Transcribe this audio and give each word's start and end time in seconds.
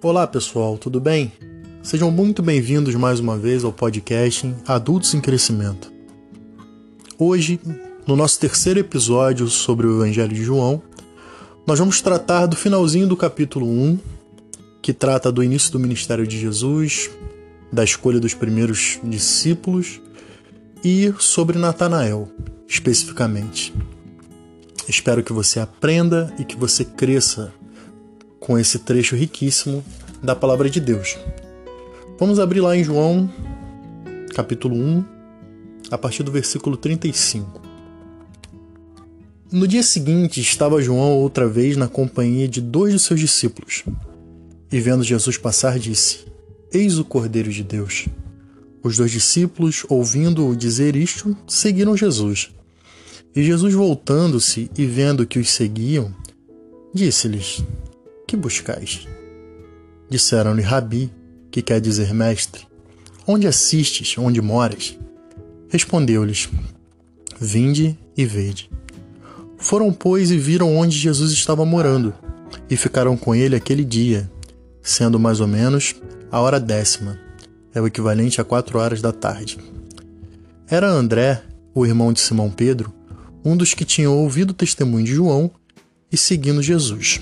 Olá 0.00 0.28
pessoal, 0.28 0.78
tudo 0.78 1.00
bem? 1.00 1.32
Sejam 1.82 2.08
muito 2.08 2.40
bem-vindos 2.40 2.94
mais 2.94 3.18
uma 3.18 3.36
vez 3.36 3.64
ao 3.64 3.72
podcast 3.72 4.54
Adultos 4.64 5.12
em 5.12 5.20
Crescimento. 5.20 5.92
Hoje, 7.18 7.58
no 8.06 8.14
nosso 8.14 8.38
terceiro 8.38 8.78
episódio 8.78 9.48
sobre 9.48 9.88
o 9.88 9.96
Evangelho 9.96 10.32
de 10.32 10.44
João, 10.44 10.80
nós 11.66 11.80
vamos 11.80 12.00
tratar 12.00 12.46
do 12.46 12.54
finalzinho 12.54 13.08
do 13.08 13.16
capítulo 13.16 13.66
1, 13.66 13.98
que 14.80 14.92
trata 14.92 15.32
do 15.32 15.42
início 15.42 15.72
do 15.72 15.80
ministério 15.80 16.28
de 16.28 16.38
Jesus, 16.38 17.10
da 17.72 17.82
escolha 17.82 18.20
dos 18.20 18.34
primeiros 18.34 19.00
discípulos 19.02 20.00
e 20.84 21.12
sobre 21.18 21.58
Natanael, 21.58 22.28
especificamente. 22.68 23.74
Espero 24.88 25.24
que 25.24 25.32
você 25.32 25.58
aprenda 25.58 26.32
e 26.38 26.44
que 26.44 26.56
você 26.56 26.84
cresça 26.84 27.52
com 28.48 28.58
esse 28.58 28.78
trecho 28.78 29.14
riquíssimo 29.14 29.84
da 30.22 30.34
palavra 30.34 30.70
de 30.70 30.80
Deus. 30.80 31.18
Vamos 32.18 32.40
abrir 32.40 32.60
lá 32.60 32.74
em 32.74 32.82
João, 32.82 33.30
capítulo 34.34 34.74
1, 34.74 35.04
a 35.90 35.98
partir 35.98 36.22
do 36.22 36.32
versículo 36.32 36.74
35. 36.74 37.60
No 39.52 39.68
dia 39.68 39.82
seguinte, 39.82 40.40
estava 40.40 40.80
João 40.80 41.18
outra 41.18 41.46
vez 41.46 41.76
na 41.76 41.88
companhia 41.88 42.48
de 42.48 42.62
dois 42.62 42.94
de 42.94 42.98
seus 42.98 43.20
discípulos. 43.20 43.84
E 44.72 44.80
vendo 44.80 45.04
Jesus 45.04 45.36
passar, 45.36 45.78
disse: 45.78 46.20
Eis 46.72 46.98
o 46.98 47.04
Cordeiro 47.04 47.52
de 47.52 47.62
Deus. 47.62 48.08
Os 48.82 48.96
dois 48.96 49.10
discípulos, 49.10 49.84
ouvindo-o 49.90 50.56
dizer 50.56 50.96
isto, 50.96 51.36
seguiram 51.46 51.94
Jesus. 51.94 52.50
E 53.36 53.42
Jesus, 53.42 53.74
voltando-se 53.74 54.70
e 54.76 54.86
vendo 54.86 55.26
que 55.26 55.38
os 55.38 55.50
seguiam, 55.50 56.14
disse-lhes: 56.94 57.62
Que 58.28 58.36
buscais? 58.36 59.08
Disseram-lhe 60.10 60.60
Rabi, 60.60 61.10
que 61.50 61.62
quer 61.62 61.80
dizer 61.80 62.12
mestre. 62.12 62.68
Onde 63.26 63.46
assistes? 63.46 64.18
Onde 64.18 64.42
moras? 64.42 64.98
Respondeu-lhes: 65.70 66.46
Vinde 67.40 67.98
e 68.14 68.26
vede. 68.26 68.70
Foram, 69.56 69.90
pois, 69.90 70.30
e 70.30 70.36
viram 70.36 70.76
onde 70.76 70.94
Jesus 70.94 71.32
estava 71.32 71.64
morando, 71.64 72.12
e 72.68 72.76
ficaram 72.76 73.16
com 73.16 73.34
ele 73.34 73.56
aquele 73.56 73.82
dia, 73.82 74.30
sendo 74.82 75.18
mais 75.18 75.40
ou 75.40 75.46
menos 75.46 75.94
a 76.30 76.38
hora 76.38 76.60
décima, 76.60 77.18
é 77.74 77.80
o 77.80 77.86
equivalente 77.86 78.42
a 78.42 78.44
quatro 78.44 78.78
horas 78.78 79.00
da 79.00 79.10
tarde. 79.10 79.56
Era 80.68 80.86
André, 80.86 81.42
o 81.74 81.86
irmão 81.86 82.12
de 82.12 82.20
Simão 82.20 82.50
Pedro, 82.50 82.92
um 83.42 83.56
dos 83.56 83.72
que 83.72 83.86
tinham 83.86 84.14
ouvido 84.18 84.50
o 84.50 84.54
testemunho 84.54 85.06
de 85.06 85.14
João 85.14 85.50
e 86.12 86.16
seguindo 86.18 86.62
Jesus. 86.62 87.20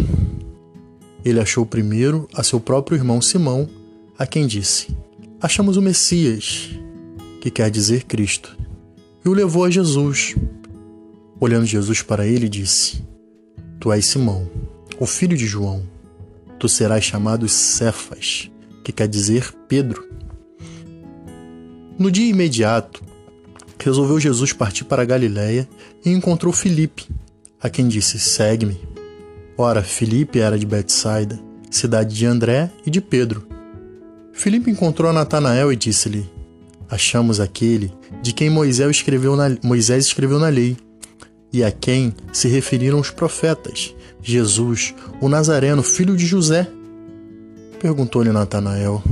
Ele 1.27 1.41
achou 1.41 1.67
primeiro 1.67 2.29
a 2.33 2.45
seu 2.45 2.61
próprio 2.61 2.97
irmão 2.97 3.21
Simão, 3.21 3.69
a 4.17 4.25
quem 4.25 4.47
disse: 4.47 4.97
Achamos 5.41 5.77
o 5.77 5.83
Messias, 5.83 6.71
que 7.41 7.51
quer 7.51 7.69
dizer 7.69 8.05
Cristo, 8.05 8.57
e 9.25 9.29
o 9.29 9.33
levou 9.33 9.65
a 9.65 9.71
Jesus. 9.71 10.37
Olhando 11.41 11.67
Jesus 11.67 12.01
para 12.01 12.25
ele, 12.25 12.49
disse: 12.49 13.03
Tu 13.81 13.91
és 13.91 14.07
Simão, 14.07 14.49
o 15.01 15.05
filho 15.05 15.37
de 15.37 15.49
João. 15.49 15.83
Tu 16.61 16.69
serás 16.69 17.03
chamado 17.03 17.49
Cefas, 17.49 18.49
que 18.85 18.93
quer 18.93 19.09
dizer 19.09 19.53
Pedro. 19.67 20.09
No 21.99 22.09
dia 22.09 22.31
imediato, 22.31 23.03
resolveu 23.81 24.21
Jesus 24.21 24.53
partir 24.53 24.85
para 24.85 25.03
a 25.03 25.07
Galiléia 25.07 25.69
e 26.05 26.11
encontrou 26.11 26.53
Filipe, 26.53 27.09
a 27.61 27.69
quem 27.69 27.89
disse: 27.89 28.17
Segue-me. 28.17 28.96
Ora, 29.59 29.83
Filipe 29.83 30.39
era 30.39 30.59
de 30.59 30.67
Betsaida, 30.67 31.39
cidade 31.71 32.15
de 32.15 32.27
André 32.27 32.71
e 32.85 32.91
de 32.91 33.01
Pedro. 33.01 33.47
Filipe 34.31 34.71
encontrou 34.71 35.11
Natanael 35.15 35.73
e 35.73 35.77
disse-lhe: 35.77 36.31
Achamos 36.91 37.41
aquele 37.41 37.91
de 38.21 38.35
quem 38.35 38.51
Moisés 38.51 38.91
escreveu, 38.91 39.35
na, 39.35 39.57
Moisés 39.63 40.05
escreveu 40.05 40.39
na 40.39 40.49
lei, 40.49 40.77
e 41.51 41.65
a 41.65 41.73
quem 41.73 42.13
se 42.35 42.49
referiram 42.49 43.01
os 43.01 43.11
profetas, 43.11 43.95
Jesus, 44.23 44.95
o 45.23 45.29
Nazareno, 45.29 45.83
filho 45.83 46.15
de 46.15 46.27
José. 46.27 46.69
Perguntou-lhe 47.81 48.31
Natanael: 48.31 49.03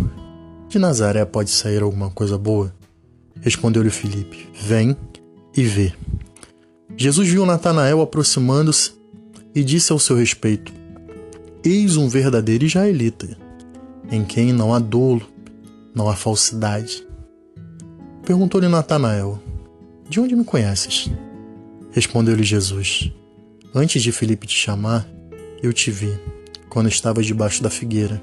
De 0.69 0.79
Nazaré 0.79 1.25
pode 1.25 1.49
sair 1.49 1.83
alguma 1.83 2.11
coisa 2.11 2.37
boa? 2.37 2.71
Respondeu-lhe 3.41 3.89
Filipe: 3.89 4.47
Vem 4.61 4.95
e 5.57 5.63
vê. 5.63 5.95
Jesus 6.99 7.29
viu 7.29 7.47
Natanael 7.47 8.03
aproximando-se 8.03 9.04
e 9.55 9.63
disse 9.63 9.93
ao 9.93 9.99
seu 9.99 10.17
respeito: 10.17 10.73
Eis 11.65 11.97
um 11.97 12.09
verdadeiro 12.09 12.65
israelita, 12.65 13.39
em 14.11 14.25
quem 14.25 14.53
não 14.53 14.75
há 14.75 14.79
dolo, 14.79 15.23
não 15.95 16.09
há 16.09 16.17
falsidade. 16.17 17.07
Perguntou-lhe 18.25 18.69
Natanael: 18.69 19.41
De 20.09 20.21
onde 20.21 20.35
me 20.35 20.45
conheces? 20.45 21.11
Respondeu-lhe 21.93 22.43
Jesus: 22.43 23.13
Antes 23.75 24.03
de 24.03 24.11
Filipe 24.13 24.47
te 24.47 24.57
chamar, 24.57 25.09
eu 25.63 25.73
te 25.73 25.91
vi, 25.91 26.19
quando 26.69 26.89
estavas 26.89 27.25
debaixo 27.27 27.63
da 27.63 27.71
figueira. 27.71 28.21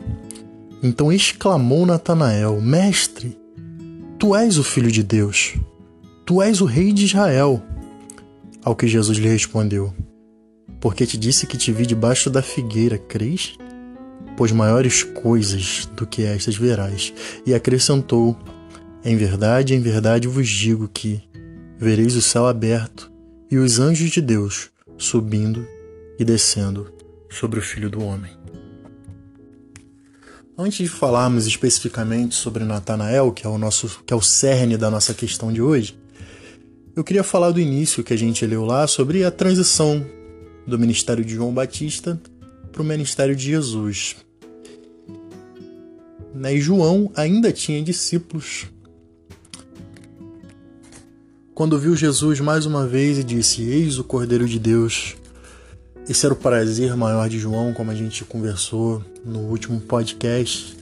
Então 0.84 1.12
exclamou 1.12 1.86
Natanael: 1.86 2.60
Mestre, 2.60 3.38
Tu 4.22 4.36
és 4.36 4.60
o 4.60 4.64
Filho 4.64 4.92
de 4.92 5.02
Deus. 5.02 5.56
Tu 6.26 6.42
és 6.44 6.62
o 6.62 6.66
Rei 6.66 6.94
de 6.94 7.06
Israel. 7.06 7.60
Ao 8.64 8.76
que 8.76 8.88
Jesus 8.88 9.18
lhe 9.18 9.28
respondeu: 9.28 9.92
Porque 10.82 11.06
te 11.06 11.16
disse 11.16 11.46
que 11.46 11.58
te 11.58 11.72
vi 11.72 11.86
debaixo 11.86 12.28
da 12.28 12.42
figueira, 12.42 12.98
crês? 12.98 13.56
Pois 14.36 14.52
maiores 14.52 15.04
coisas 15.04 15.88
do 15.96 16.08
que 16.08 16.24
estas 16.24 16.56
verás. 16.58 17.14
E 17.46 17.54
acrescentou: 17.54 18.36
Em 19.06 19.16
verdade, 19.16 19.76
em 19.76 19.80
verdade 19.80 20.28
vos 20.28 20.50
digo 20.50 20.90
que 20.92 21.22
vereis 21.78 22.16
o 22.16 22.22
céu 22.22 22.48
aberto 22.48 23.12
e 23.50 23.58
os 23.58 23.80
anjos 23.80 24.10
de 24.10 24.22
Deus 24.22 24.72
subindo 24.98 25.68
e 26.18 26.26
descendo 26.26 26.92
sobre 27.30 27.60
o 27.60 27.64
Filho 27.64 27.90
do 27.90 28.04
Homem. 28.04 28.32
Antes 30.58 30.78
de 30.80 30.90
falarmos 30.90 31.46
especificamente 31.46 32.36
sobre 32.36 32.64
Natanael, 32.64 33.32
que 33.32 33.46
é 33.46 33.50
o 33.50 33.58
nosso 33.58 34.02
que 34.06 34.14
é 34.14 34.16
o 34.16 34.22
cerne 34.22 34.78
da 34.78 34.90
nossa 34.90 35.14
questão 35.14 35.54
de 35.54 35.62
hoje, 35.62 36.00
eu 36.96 37.04
queria 37.04 37.24
falar 37.24 37.52
do 37.52 37.60
início 37.60 38.04
que 38.04 38.14
a 38.14 38.18
gente 38.18 38.46
leu 38.46 38.66
lá 38.66 38.88
sobre 38.88 39.24
a 39.24 39.32
transição 39.32 40.06
do 40.66 40.78
ministério 40.78 41.24
de 41.24 41.36
João 41.36 41.54
Batista 41.54 42.20
para 42.72 42.82
o 42.82 42.86
ministério 42.86 43.36
de 43.36 43.46
Jesus. 43.46 44.16
Né, 46.34 46.56
e 46.56 46.62
João 46.62 47.12
ainda 47.16 47.52
tinha 47.52 47.82
discípulos. 47.84 48.68
Quando 51.54 51.78
viu 51.78 51.96
Jesus 51.96 52.40
mais 52.40 52.66
uma 52.66 52.88
vez 52.88 53.18
e 53.18 53.24
disse: 53.24 53.62
Eis 53.64 54.00
o 54.00 54.04
Cordeiro 54.04 54.48
de 54.48 54.58
Deus 54.58 55.16
esse 56.10 56.26
era 56.26 56.34
o 56.34 56.38
prazer 56.38 56.98
maior 56.98 57.30
de 57.30 57.40
João, 57.40 57.74
como 57.74 57.92
a 57.92 57.96
gente 57.96 58.26
conversou 58.26 59.04
no 59.24 59.40
último 59.40 59.80
podcast. 59.80 60.76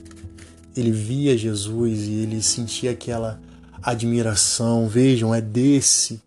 Ele 0.74 0.90
via 0.90 1.36
Jesus 1.36 2.08
e 2.08 2.14
ele 2.14 2.42
sentia 2.42 2.92
aquela 2.92 3.40
admiração. 3.82 4.88
Vejam, 4.88 5.34
é 5.34 5.40
desse 5.40 6.20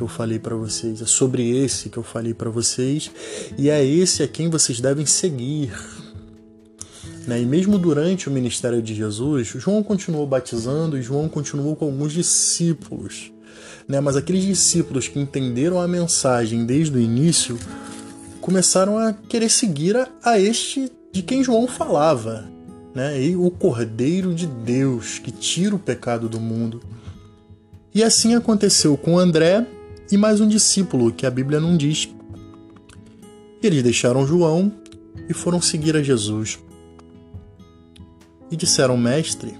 que 0.00 0.04
eu 0.04 0.08
falei 0.08 0.38
para 0.38 0.56
vocês, 0.56 1.02
é 1.02 1.04
sobre 1.04 1.50
esse 1.50 1.90
que 1.90 1.98
eu 1.98 2.02
falei 2.02 2.32
para 2.32 2.48
vocês 2.48 3.10
e 3.58 3.68
é 3.68 3.84
esse 3.84 4.22
a 4.22 4.28
quem 4.28 4.48
vocês 4.48 4.80
devem 4.80 5.04
seguir. 5.04 5.70
Né? 7.26 7.42
E 7.42 7.44
mesmo 7.44 7.76
durante 7.76 8.26
o 8.26 8.32
ministério 8.32 8.80
de 8.80 8.94
Jesus, 8.94 9.48
João 9.48 9.82
continuou 9.82 10.26
batizando 10.26 10.96
e 10.96 11.02
João 11.02 11.28
continuou 11.28 11.76
com 11.76 11.84
alguns 11.84 12.14
discípulos. 12.14 13.30
Né? 13.86 14.00
Mas 14.00 14.16
aqueles 14.16 14.42
discípulos 14.42 15.06
que 15.06 15.20
entenderam 15.20 15.78
a 15.78 15.86
mensagem 15.86 16.64
desde 16.64 16.96
o 16.96 17.00
início 17.00 17.58
começaram 18.40 18.96
a 18.96 19.12
querer 19.12 19.50
seguir 19.50 19.96
a, 20.24 20.40
este 20.40 20.90
de 21.12 21.20
quem 21.20 21.44
João 21.44 21.66
falava, 21.66 22.48
né? 22.94 23.20
E 23.22 23.36
o 23.36 23.50
Cordeiro 23.50 24.32
de 24.32 24.46
Deus 24.46 25.18
que 25.18 25.30
tira 25.30 25.74
o 25.74 25.78
pecado 25.78 26.26
do 26.26 26.40
mundo. 26.40 26.80
E 27.94 28.02
assim 28.02 28.34
aconteceu 28.34 28.96
com 28.96 29.18
André 29.18 29.66
e 30.10 30.16
mais 30.16 30.40
um 30.40 30.48
discípulo 30.48 31.12
que 31.12 31.24
a 31.24 31.30
Bíblia 31.30 31.60
não 31.60 31.76
diz. 31.76 32.08
Eles 33.62 33.82
deixaram 33.82 34.26
João 34.26 34.72
e 35.28 35.34
foram 35.34 35.60
seguir 35.60 35.96
a 35.96 36.02
Jesus. 36.02 36.58
E 38.50 38.56
disseram: 38.56 38.96
Mestre, 38.96 39.54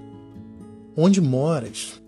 onde 0.97 1.21
moras? 1.21 2.01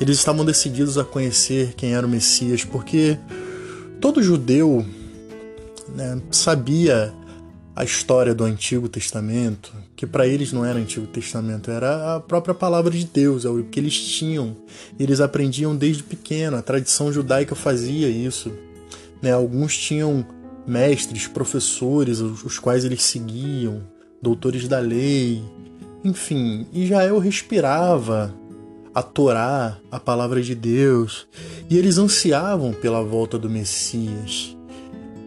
Eles 0.00 0.18
estavam 0.18 0.44
decididos 0.44 0.98
a 0.98 1.04
conhecer 1.04 1.74
quem 1.74 1.94
era 1.94 2.04
o 2.04 2.10
Messias, 2.10 2.64
porque 2.64 3.16
todo 4.00 4.22
judeu 4.22 4.84
né, 5.94 6.20
sabia 6.32 7.14
a 7.76 7.82
história 7.82 8.34
do 8.34 8.44
Antigo 8.44 8.88
Testamento, 8.88 9.72
que 9.96 10.06
para 10.06 10.26
eles 10.26 10.52
não 10.52 10.64
era 10.64 10.78
Antigo 10.78 11.06
Testamento, 11.06 11.70
era 11.70 12.16
a 12.16 12.20
própria 12.20 12.54
palavra 12.54 12.90
de 12.90 13.04
Deus, 13.04 13.44
é 13.44 13.48
o 13.48 13.64
que 13.64 13.80
eles 13.80 13.98
tinham. 13.98 14.56
Eles 14.98 15.20
aprendiam 15.20 15.74
desde 15.74 16.02
pequeno, 16.02 16.56
a 16.56 16.62
tradição 16.62 17.12
judaica 17.12 17.54
fazia 17.54 18.08
isso. 18.08 18.52
Né? 19.20 19.32
Alguns 19.32 19.76
tinham 19.76 20.24
mestres, 20.66 21.26
professores, 21.26 22.20
os 22.20 22.58
quais 22.58 22.84
eles 22.84 23.02
seguiam, 23.02 23.82
doutores 24.22 24.68
da 24.68 24.78
lei, 24.78 25.42
enfim, 26.04 26.66
Israel 26.72 27.18
respirava 27.18 28.34
a 28.94 29.02
Torá, 29.02 29.78
a 29.90 29.98
palavra 29.98 30.40
de 30.40 30.54
Deus, 30.54 31.26
e 31.68 31.76
eles 31.76 31.98
ansiavam 31.98 32.72
pela 32.72 33.02
volta 33.02 33.38
do 33.38 33.50
Messias, 33.50 34.56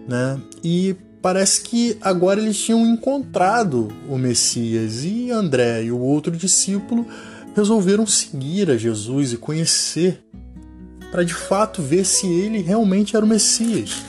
né? 0.07 0.39
E 0.63 0.95
parece 1.21 1.61
que 1.61 1.97
agora 2.01 2.39
eles 2.39 2.57
tinham 2.57 2.85
encontrado 2.85 3.89
o 4.07 4.17
Messias 4.17 5.03
e 5.03 5.31
André 5.31 5.83
e 5.83 5.91
o 5.91 5.99
outro 5.99 6.35
discípulo 6.35 7.05
resolveram 7.55 8.05
seguir 8.05 8.69
a 8.69 8.77
Jesus 8.77 9.33
e 9.33 9.37
conhecer 9.37 10.23
para 11.11 11.23
de 11.23 11.33
fato 11.33 11.81
ver 11.81 12.05
se 12.05 12.27
ele 12.27 12.61
realmente 12.61 13.15
era 13.15 13.25
o 13.25 13.27
Messias. 13.27 14.03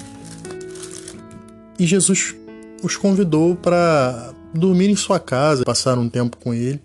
E 1.79 1.87
Jesus 1.87 2.35
os 2.83 2.97
convidou 2.97 3.57
para 3.57 4.35
dormir 4.53 4.91
em 4.91 4.97
sua 4.97 5.19
casa, 5.19 5.65
passar 5.65 5.99
um 5.99 6.09
tempo 6.09 6.37
com 6.37 6.53
ele, 6.53 6.81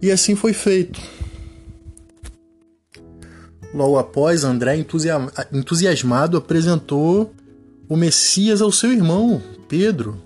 e 0.00 0.10
assim 0.10 0.34
foi 0.34 0.52
feito. 0.52 1.00
Logo 3.74 3.98
após, 3.98 4.42
André, 4.42 4.84
entusiasmado, 5.52 6.36
apresentou 6.36 7.32
o 7.90 7.96
Messias 7.96 8.62
ao 8.62 8.70
seu 8.70 8.92
irmão, 8.92 9.42
Pedro. 9.68 10.16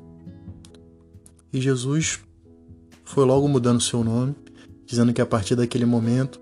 E 1.51 1.59
Jesus 1.59 2.21
foi 3.03 3.25
logo 3.25 3.49
mudando 3.49 3.81
seu 3.81 4.05
nome, 4.05 4.35
dizendo 4.85 5.15
que 5.15 5.23
a 5.23 5.25
partir 5.25 5.57
daquele 5.57 5.87
momento, 5.87 6.39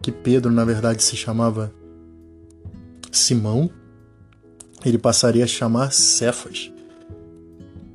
que 0.00 0.10
Pedro 0.10 0.50
na 0.50 0.64
verdade 0.64 1.02
se 1.02 1.14
chamava 1.14 1.70
Simão, 3.10 3.70
ele 4.82 4.96
passaria 4.96 5.44
a 5.44 5.46
chamar 5.46 5.92
Cefas, 5.92 6.72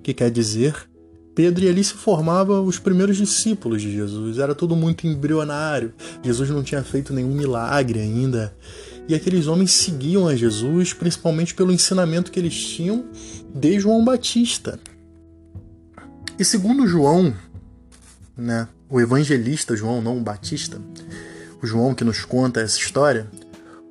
que 0.03 0.13
quer 0.13 0.29
dizer 0.29 0.87
Pedro 1.33 1.65
e 1.65 1.69
ali 1.69 1.83
se 1.83 1.93
formavam 1.93 2.63
os 2.63 2.77
primeiros 2.77 3.17
discípulos 3.17 3.81
de 3.81 3.91
Jesus. 3.91 4.37
Era 4.37 4.53
tudo 4.53 4.75
muito 4.75 5.07
embrionário. 5.07 5.93
Jesus 6.23 6.49
não 6.51 6.63
tinha 6.63 6.83
feito 6.83 7.11
nenhum 7.11 7.33
milagre 7.33 7.99
ainda. 7.99 8.55
E 9.07 9.15
aqueles 9.15 9.47
homens 9.47 9.71
seguiam 9.71 10.27
a 10.27 10.35
Jesus 10.35 10.93
principalmente 10.93 11.55
pelo 11.55 11.71
ensinamento 11.71 12.31
que 12.31 12.39
eles 12.39 12.55
tinham 12.55 13.05
de 13.53 13.79
João 13.79 14.03
Batista. 14.03 14.79
E 16.37 16.43
segundo 16.43 16.87
João, 16.87 17.33
né, 18.35 18.67
o 18.89 19.01
evangelista 19.01 19.75
João, 19.75 20.01
não 20.01 20.17
o 20.17 20.21
Batista, 20.21 20.79
o 21.61 21.65
João 21.65 21.95
que 21.95 22.03
nos 22.03 22.23
conta 22.25 22.61
essa 22.61 22.77
história, 22.77 23.27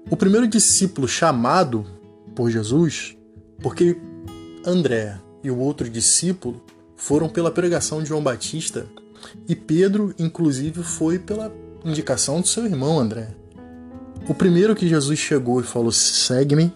o 0.09 0.17
primeiro 0.17 0.47
discípulo 0.47 1.09
chamado 1.09 1.85
por 2.35 2.51
Jesus, 2.51 3.17
porque 3.61 3.97
André 4.65 5.19
e 5.43 5.51
o 5.51 5.59
outro 5.59 5.89
discípulo 5.89 6.63
foram 6.97 7.29
pela 7.29 7.51
pregação 7.51 8.03
de 8.03 8.09
João 8.09 8.23
Batista 8.23 8.87
e 9.49 9.57
Pedro, 9.57 10.15
inclusive, 10.19 10.83
foi 10.83 11.19
pela 11.19 11.53
indicação 11.85 12.41
do 12.41 12.47
seu 12.47 12.65
irmão 12.65 12.99
André. 12.99 13.29
O 14.29 14.35
primeiro 14.35 14.75
que 14.75 14.89
Jesus 14.89 15.19
chegou 15.19 15.61
e 15.61 15.65
falou: 15.65 15.93
segue-me, 15.93 16.73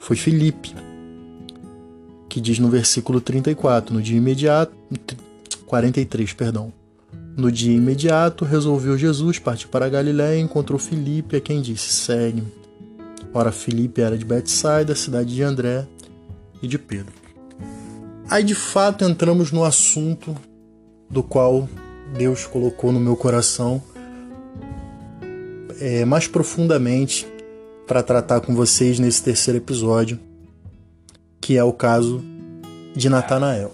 foi 0.00 0.16
Filipe, 0.16 0.74
que 2.28 2.40
diz 2.40 2.58
no 2.58 2.68
versículo 2.68 3.20
34, 3.20 3.94
no 3.94 4.02
dia 4.02 4.16
imediato, 4.16 4.74
43, 5.66 6.32
perdão. 6.32 6.72
No 7.36 7.52
dia 7.52 7.76
imediato, 7.76 8.44
resolveu 8.44 8.96
Jesus 8.96 9.38
partir 9.38 9.68
para 9.68 9.86
a 9.86 9.88
Galiléia 9.88 10.38
e 10.38 10.42
encontrou 10.42 10.78
Filipe, 10.78 11.36
a 11.36 11.40
quem 11.40 11.62
disse: 11.62 11.92
Segue-me. 11.92 12.52
Ora, 13.32 13.52
Filipe 13.52 14.00
era 14.00 14.16
de 14.16 14.24
Betsaida, 14.24 14.94
cidade 14.94 15.34
de 15.34 15.42
André 15.42 15.86
e 16.62 16.66
de 16.66 16.78
Pedro. 16.78 17.12
Aí 18.28 18.42
de 18.42 18.54
fato 18.54 19.04
entramos 19.04 19.52
no 19.52 19.62
assunto 19.62 20.34
do 21.08 21.22
qual 21.22 21.68
Deus 22.16 22.44
colocou 22.44 22.90
no 22.90 22.98
meu 22.98 23.14
coração 23.14 23.80
é, 25.80 26.04
mais 26.04 26.26
profundamente 26.26 27.26
para 27.86 28.02
tratar 28.02 28.40
com 28.40 28.54
vocês 28.54 28.98
nesse 28.98 29.22
terceiro 29.22 29.58
episódio, 29.58 30.18
que 31.40 31.56
é 31.56 31.62
o 31.62 31.72
caso 31.72 32.22
de 32.94 33.08
Natanael. 33.08 33.72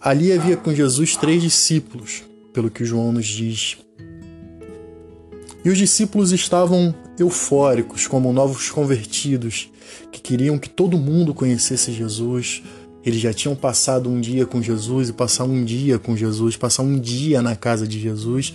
Ali 0.00 0.32
havia 0.32 0.56
com 0.56 0.72
Jesus 0.72 1.16
três 1.16 1.42
discípulos, 1.42 2.22
pelo 2.52 2.70
que 2.70 2.84
João 2.84 3.12
nos 3.12 3.26
diz. 3.26 3.78
E 5.64 5.70
os 5.70 5.76
discípulos 5.76 6.32
estavam 6.32 6.94
eufóricos, 7.18 8.06
como 8.06 8.32
novos 8.32 8.70
convertidos, 8.70 9.70
que 10.12 10.20
queriam 10.20 10.58
que 10.58 10.68
todo 10.68 10.96
mundo 10.96 11.34
conhecesse 11.34 11.92
Jesus. 11.92 12.62
Eles 13.08 13.22
já 13.22 13.32
tinham 13.32 13.56
passado 13.56 14.10
um 14.10 14.20
dia 14.20 14.44
com 14.44 14.60
Jesus 14.60 15.08
e 15.08 15.12
passar 15.14 15.44
um 15.44 15.64
dia 15.64 15.98
com 15.98 16.14
Jesus, 16.14 16.58
passar 16.58 16.82
um 16.82 16.98
dia 16.98 17.40
na 17.40 17.56
casa 17.56 17.88
de 17.88 17.98
Jesus, 17.98 18.52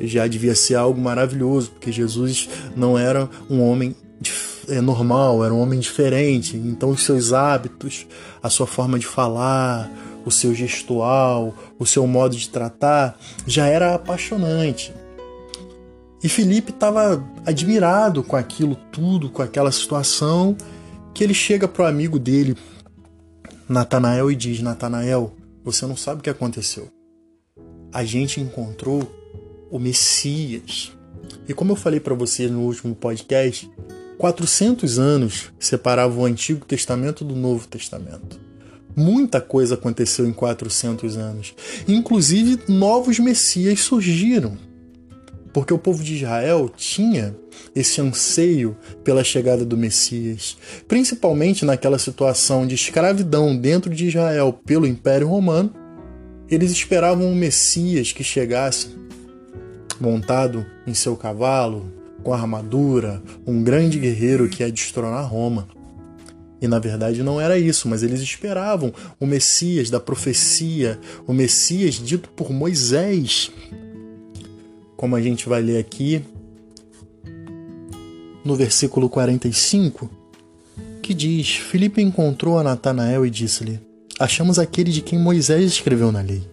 já 0.00 0.26
devia 0.26 0.56
ser 0.56 0.74
algo 0.74 1.00
maravilhoso, 1.00 1.70
porque 1.70 1.92
Jesus 1.92 2.48
não 2.74 2.98
era 2.98 3.30
um 3.48 3.62
homem 3.62 3.94
é, 4.68 4.80
normal, 4.80 5.44
era 5.44 5.54
um 5.54 5.60
homem 5.60 5.78
diferente. 5.78 6.56
Então, 6.56 6.90
os 6.90 7.04
seus 7.04 7.32
hábitos, 7.32 8.04
a 8.42 8.50
sua 8.50 8.66
forma 8.66 8.98
de 8.98 9.06
falar, 9.06 9.88
o 10.26 10.32
seu 10.32 10.52
gestual, 10.52 11.54
o 11.78 11.86
seu 11.86 12.04
modo 12.04 12.34
de 12.34 12.48
tratar, 12.48 13.16
já 13.46 13.68
era 13.68 13.94
apaixonante. 13.94 14.92
E 16.24 16.28
Felipe 16.28 16.72
estava 16.72 17.24
admirado 17.46 18.24
com 18.24 18.34
aquilo 18.34 18.74
tudo, 18.90 19.30
com 19.30 19.42
aquela 19.42 19.70
situação, 19.70 20.56
que 21.14 21.22
ele 21.22 21.34
chega 21.34 21.68
pro 21.68 21.86
amigo 21.86 22.18
dele, 22.18 22.56
Natanael, 23.72 24.30
e 24.30 24.36
diz: 24.36 24.60
Natanael, 24.60 25.34
você 25.64 25.86
não 25.86 25.96
sabe 25.96 26.20
o 26.20 26.22
que 26.22 26.30
aconteceu. 26.30 26.88
A 27.92 28.04
gente 28.04 28.40
encontrou 28.40 29.10
o 29.70 29.78
Messias. 29.78 30.92
E 31.48 31.54
como 31.54 31.72
eu 31.72 31.76
falei 31.76 31.98
para 31.98 32.14
vocês 32.14 32.50
no 32.50 32.60
último 32.60 32.94
podcast, 32.94 33.70
400 34.18 34.98
anos 34.98 35.52
separavam 35.58 36.22
o 36.22 36.26
Antigo 36.26 36.64
Testamento 36.64 37.24
do 37.24 37.34
Novo 37.34 37.66
Testamento. 37.66 38.40
Muita 38.94 39.40
coisa 39.40 39.74
aconteceu 39.74 40.26
em 40.26 40.32
400 40.32 41.16
anos. 41.16 41.54
Inclusive, 41.88 42.60
novos 42.68 43.18
messias 43.18 43.80
surgiram. 43.80 44.56
Porque 45.52 45.72
o 45.72 45.78
povo 45.78 46.02
de 46.02 46.16
Israel 46.16 46.70
tinha 46.74 47.36
esse 47.74 48.00
anseio 48.00 48.76
pela 49.04 49.22
chegada 49.22 49.64
do 49.64 49.76
Messias, 49.76 50.56
principalmente 50.88 51.64
naquela 51.64 51.98
situação 51.98 52.66
de 52.66 52.74
escravidão 52.74 53.56
dentro 53.56 53.94
de 53.94 54.08
Israel 54.08 54.58
pelo 54.64 54.86
Império 54.86 55.28
Romano. 55.28 55.72
Eles 56.48 56.70
esperavam 56.70 57.26
um 57.26 57.34
Messias 57.34 58.12
que 58.12 58.24
chegasse 58.24 58.88
montado 60.00 60.66
em 60.86 60.94
seu 60.94 61.16
cavalo, 61.16 61.92
com 62.22 62.32
armadura, 62.32 63.22
um 63.46 63.62
grande 63.62 63.98
guerreiro 63.98 64.48
que 64.48 64.62
ia 64.62 64.70
destronar 64.70 65.30
Roma. 65.30 65.68
E 66.60 66.68
na 66.68 66.78
verdade 66.78 67.22
não 67.22 67.40
era 67.40 67.58
isso, 67.58 67.88
mas 67.88 68.02
eles 68.02 68.20
esperavam 68.20 68.92
o 69.18 69.26
Messias 69.26 69.90
da 69.90 69.98
profecia, 69.98 70.98
o 71.26 71.32
Messias 71.32 71.94
dito 71.94 72.28
por 72.30 72.52
Moisés. 72.52 73.50
Como 75.02 75.16
a 75.16 75.20
gente 75.20 75.48
vai 75.48 75.60
ler 75.60 75.78
aqui 75.78 76.24
no 78.44 78.54
versículo 78.54 79.08
45, 79.08 80.08
que 81.02 81.12
diz: 81.12 81.56
Filipe 81.56 82.00
encontrou 82.00 82.56
a 82.56 82.62
Natanael 82.62 83.26
e 83.26 83.30
disse-lhe: 83.30 83.80
Achamos 84.16 84.60
aquele 84.60 84.92
de 84.92 85.02
quem 85.02 85.18
Moisés 85.18 85.64
escreveu 85.72 86.12
na 86.12 86.20
lei, 86.20 86.48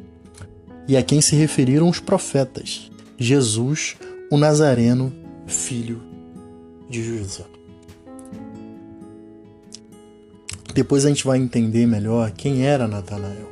e 0.87 0.97
a 0.97 1.03
quem 1.03 1.21
se 1.21 1.35
referiram 1.35 1.87
os 1.87 1.99
profetas, 1.99 2.89
Jesus, 3.19 3.95
o 4.31 4.35
Nazareno, 4.35 5.13
filho 5.45 6.01
de 6.89 7.03
José. 7.03 7.45
Depois 10.73 11.05
a 11.05 11.09
gente 11.09 11.23
vai 11.23 11.37
entender 11.37 11.85
melhor 11.85 12.31
quem 12.31 12.65
era 12.65 12.87
Natanael. 12.87 13.47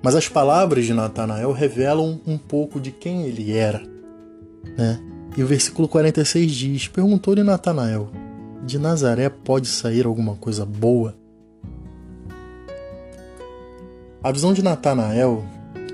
Mas 0.00 0.14
as 0.14 0.28
palavras 0.28 0.84
de 0.84 0.94
Natanael 0.94 1.50
revelam 1.50 2.20
um 2.24 2.38
pouco 2.38 2.78
de 2.78 2.92
quem 2.92 3.24
ele 3.24 3.50
era. 3.50 3.89
Né? 4.76 5.00
E 5.36 5.42
o 5.42 5.46
versículo 5.46 5.88
46 5.88 6.52
diz: 6.52 6.88
Perguntou-lhe 6.88 7.42
Natanael: 7.42 8.10
De 8.64 8.78
Nazaré 8.78 9.28
pode 9.28 9.68
sair 9.68 10.06
alguma 10.06 10.36
coisa 10.36 10.64
boa? 10.64 11.14
A 14.22 14.30
visão 14.30 14.52
de 14.52 14.62
Natanael 14.62 15.44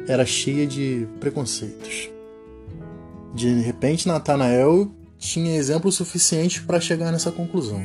era 0.09 0.27
cheia 0.27 0.67
de 0.67 1.07
preconceitos. 1.21 2.11
De 3.35 3.61
repente, 3.61 4.09
Natanael 4.09 4.91
tinha 5.19 5.57
exemplo 5.57 5.93
suficiente 5.93 6.63
para 6.63 6.81
chegar 6.81 7.13
nessa 7.13 7.31
conclusão. 7.31 7.81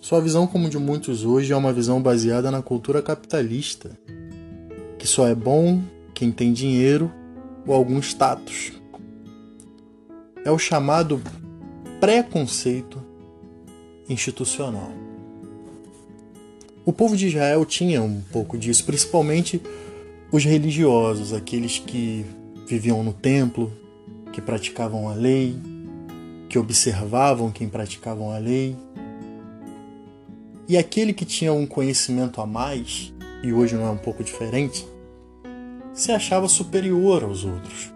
Sua 0.00 0.20
visão, 0.20 0.46
como 0.46 0.70
de 0.70 0.78
muitos 0.78 1.24
hoje, 1.24 1.52
é 1.52 1.56
uma 1.56 1.72
visão 1.72 2.00
baseada 2.00 2.50
na 2.50 2.62
cultura 2.62 3.02
capitalista, 3.02 3.90
que 4.98 5.06
só 5.06 5.26
é 5.26 5.34
bom 5.34 5.82
quem 6.14 6.32
tem 6.32 6.52
dinheiro 6.52 7.12
ou 7.66 7.74
algum 7.74 7.98
status. 8.00 8.72
É 10.44 10.50
o 10.50 10.58
chamado 10.58 11.20
preconceito 12.00 13.02
institucional. 14.08 14.92
O 16.84 16.92
povo 16.92 17.16
de 17.16 17.26
Israel 17.26 17.66
tinha 17.66 18.02
um 18.02 18.22
pouco 18.32 18.56
disso, 18.56 18.84
principalmente 18.86 19.60
os 20.32 20.44
religiosos, 20.44 21.32
aqueles 21.32 21.78
que 21.78 22.24
viviam 22.66 23.02
no 23.02 23.12
templo, 23.12 23.70
que 24.32 24.40
praticavam 24.40 25.08
a 25.08 25.14
lei, 25.14 25.56
que 26.48 26.58
observavam 26.58 27.50
quem 27.50 27.68
praticavam 27.68 28.30
a 28.30 28.38
lei. 28.38 28.76
E 30.66 30.78
aquele 30.78 31.12
que 31.12 31.24
tinha 31.24 31.52
um 31.52 31.66
conhecimento 31.66 32.40
a 32.40 32.46
mais, 32.46 33.12
e 33.42 33.52
hoje 33.52 33.74
não 33.74 33.86
é 33.86 33.90
um 33.90 33.98
pouco 33.98 34.24
diferente, 34.24 34.86
se 35.92 36.12
achava 36.12 36.48
superior 36.48 37.24
aos 37.24 37.44
outros. 37.44 37.92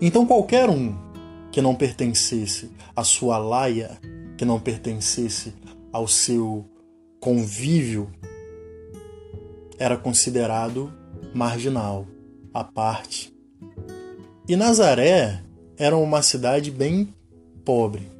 Então 0.00 0.26
qualquer 0.26 0.68
um 0.68 0.94
que 1.52 1.60
não 1.60 1.74
pertencesse 1.74 2.70
à 2.96 3.04
sua 3.04 3.36
laia, 3.36 4.00
que 4.38 4.44
não 4.44 4.58
pertencesse 4.58 5.52
ao 5.92 6.08
seu 6.08 6.64
convívio, 7.20 8.10
era 9.78 9.96
considerado 9.96 10.90
marginal, 11.34 12.06
à 12.54 12.64
parte. 12.64 13.32
E 14.48 14.56
Nazaré 14.56 15.42
era 15.76 15.96
uma 15.96 16.22
cidade 16.22 16.70
bem 16.70 17.14
pobre, 17.64 18.10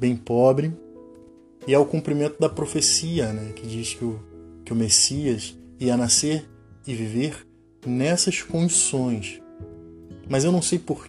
bem 0.00 0.16
pobre, 0.16 0.72
e 1.66 1.74
é 1.74 1.78
o 1.78 1.86
cumprimento 1.86 2.40
da 2.40 2.48
profecia, 2.48 3.32
né, 3.32 3.52
que 3.52 3.66
diz 3.66 3.94
que 3.94 4.04
o, 4.04 4.18
que 4.64 4.72
o 4.72 4.76
Messias 4.76 5.56
ia 5.78 5.96
nascer 5.96 6.48
e 6.86 6.94
viver 6.94 7.46
nessas 7.86 8.42
condições. 8.42 9.40
Mas 10.28 10.44
eu 10.44 10.52
não 10.52 10.62
sei 10.62 10.78
por 10.78 11.08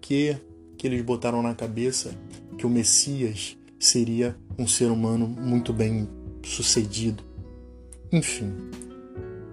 que, 0.78 0.88
eles 0.88 1.02
botaram 1.02 1.42
na 1.42 1.54
cabeça 1.54 2.16
que 2.58 2.66
o 2.66 2.70
Messias 2.70 3.58
seria 3.80 4.36
um 4.58 4.68
ser 4.68 4.92
humano 4.92 5.28
muito 5.28 5.74
bem 5.74 6.08
sucedido. 6.44 7.24
Enfim, 8.12 8.54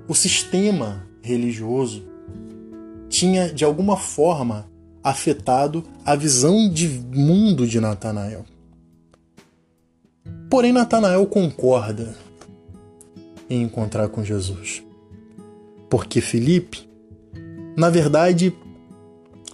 o 0.08 0.14
sistema 0.14 1.06
religioso 1.22 2.04
tinha 3.08 3.52
de 3.52 3.64
alguma 3.64 3.96
forma 3.96 4.70
afetado 5.02 5.84
a 6.04 6.14
visão 6.14 6.68
de 6.68 6.88
mundo 6.88 7.66
de 7.66 7.80
Natanael. 7.80 8.44
Porém, 10.48 10.72
Natanael 10.72 11.26
concorda 11.26 12.14
em 13.48 13.62
encontrar 13.62 14.08
com 14.08 14.22
Jesus. 14.22 14.82
Porque 15.90 16.20
Felipe, 16.20 16.88
na 17.76 17.90
verdade, 17.90 18.54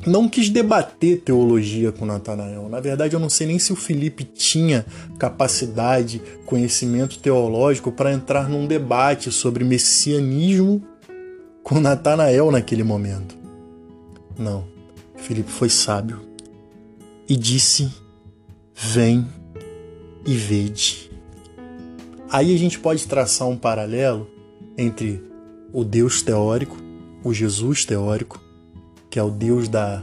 não 0.06 0.28
quis 0.28 0.48
debater 0.48 1.20
teologia 1.20 1.90
com 1.90 2.06
Natanael. 2.06 2.68
Na 2.68 2.80
verdade, 2.80 3.14
eu 3.14 3.20
não 3.20 3.28
sei 3.28 3.46
nem 3.46 3.58
se 3.58 3.72
o 3.72 3.76
Felipe 3.76 4.24
tinha 4.24 4.86
capacidade, 5.18 6.22
conhecimento 6.46 7.18
teológico 7.18 7.90
para 7.90 8.12
entrar 8.12 8.48
num 8.48 8.66
debate 8.66 9.32
sobre 9.32 9.64
messianismo 9.64 10.82
com 11.62 11.80
Natanael 11.80 12.50
naquele 12.50 12.82
momento. 12.82 13.36
Não, 14.38 14.64
Felipe 15.16 15.50
foi 15.50 15.68
sábio 15.68 16.20
e 17.28 17.36
disse: 17.36 17.92
Vem 18.74 19.26
e 20.24 20.34
vede. 20.34 21.10
Aí 22.30 22.54
a 22.54 22.58
gente 22.58 22.78
pode 22.78 23.06
traçar 23.06 23.48
um 23.48 23.56
paralelo 23.56 24.30
entre 24.76 25.22
o 25.72 25.82
Deus 25.82 26.22
teórico, 26.22 26.76
o 27.24 27.34
Jesus 27.34 27.84
teórico, 27.84 28.40
que 29.18 29.20
é 29.20 29.24
o 29.24 29.30
Deus 29.32 29.68
da 29.68 30.00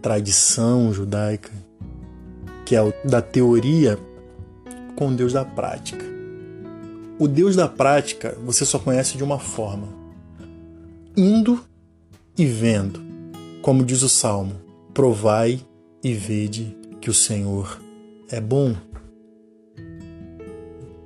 tradição 0.00 0.94
judaica, 0.94 1.52
que 2.64 2.74
é 2.74 2.80
o 2.80 2.90
da 3.04 3.20
teoria, 3.20 3.98
com 4.96 5.08
o 5.08 5.14
Deus 5.14 5.34
da 5.34 5.44
prática. 5.44 6.02
O 7.18 7.28
Deus 7.28 7.54
da 7.54 7.68
prática 7.68 8.34
você 8.42 8.64
só 8.64 8.78
conhece 8.78 9.18
de 9.18 9.22
uma 9.22 9.38
forma: 9.38 9.88
indo 11.14 11.62
e 12.38 12.46
vendo. 12.46 12.98
Como 13.60 13.84
diz 13.84 14.00
o 14.02 14.08
salmo: 14.08 14.54
provai 14.94 15.60
e 16.02 16.14
vede 16.14 16.74
que 17.02 17.10
o 17.10 17.14
Senhor 17.14 17.78
é 18.30 18.40
bom. 18.40 18.74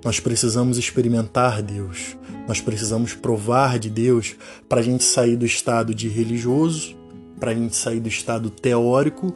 Nós 0.05 0.21
precisamos 0.21 0.79
experimentar 0.79 1.63
Deus, 1.63 2.17
nós 2.47 2.61
precisamos 2.61 3.15
provar 3.15 3.79
de 3.79 3.89
Deus 3.89 4.35
para 4.69 4.81
a 4.81 4.83
gente 4.83 5.05
sair 5.05 5.37
do 5.37 5.47
estado 5.47 5.95
de 5.95 6.09
religioso, 6.09 6.97
para 7.39 7.51
a 7.51 7.55
gente 7.55 7.77
sair 7.77 8.01
do 8.01 8.09
estado 8.09 8.51
teórico 8.51 9.35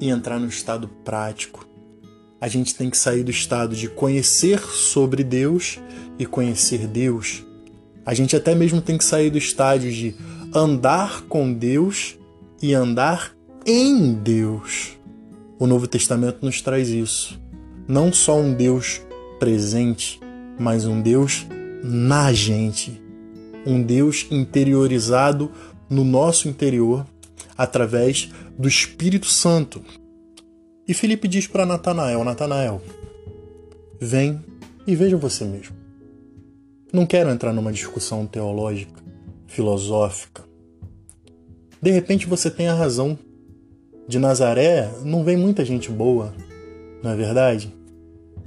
e 0.00 0.08
entrar 0.08 0.38
no 0.38 0.48
estado 0.48 0.88
prático. 1.04 1.66
A 2.40 2.48
gente 2.48 2.74
tem 2.74 2.90
que 2.90 2.98
sair 2.98 3.22
do 3.22 3.30
estado 3.30 3.74
de 3.74 3.88
conhecer 3.88 4.60
sobre 4.60 5.24
Deus 5.24 5.80
e 6.18 6.26
conhecer 6.26 6.86
Deus. 6.86 7.44
A 8.04 8.14
gente 8.14 8.36
até 8.36 8.54
mesmo 8.54 8.80
tem 8.80 8.98
que 8.98 9.04
sair 9.04 9.30
do 9.30 9.38
estágio 9.38 9.90
de 9.90 10.14
andar 10.54 11.22
com 11.22 11.52
Deus 11.52 12.18
e 12.62 12.74
andar 12.74 13.32
em 13.64 14.12
Deus. 14.12 14.92
O 15.58 15.66
Novo 15.66 15.86
Testamento 15.86 16.44
nos 16.44 16.60
traz 16.60 16.88
isso. 16.88 17.40
Não 17.88 18.12
só 18.12 18.38
um 18.38 18.52
Deus 18.52 19.00
presente, 19.38 20.20
mas 20.58 20.84
um 20.84 21.00
Deus 21.00 21.46
na 21.82 22.32
gente. 22.32 23.00
Um 23.66 23.82
Deus 23.82 24.26
interiorizado 24.30 25.50
no 25.88 26.04
nosso 26.04 26.48
interior 26.48 27.06
através 27.56 28.30
do 28.58 28.68
Espírito 28.68 29.26
Santo. 29.26 29.82
E 30.86 30.94
Felipe 30.94 31.26
diz 31.26 31.46
para 31.46 31.66
Natanael: 31.66 32.22
Natanael, 32.22 32.80
vem 34.00 34.40
e 34.86 34.94
veja 34.94 35.16
você 35.16 35.44
mesmo. 35.44 35.74
Não 36.92 37.04
quero 37.04 37.30
entrar 37.30 37.52
numa 37.52 37.72
discussão 37.72 38.26
teológica, 38.26 39.02
filosófica. 39.46 40.44
De 41.82 41.90
repente 41.90 42.26
você 42.26 42.50
tem 42.50 42.68
a 42.68 42.74
razão. 42.74 43.18
De 44.08 44.20
Nazaré 44.20 44.88
não 45.02 45.24
vem 45.24 45.36
muita 45.36 45.64
gente 45.64 45.90
boa, 45.90 46.32
não 47.02 47.10
é 47.10 47.16
verdade? 47.16 47.74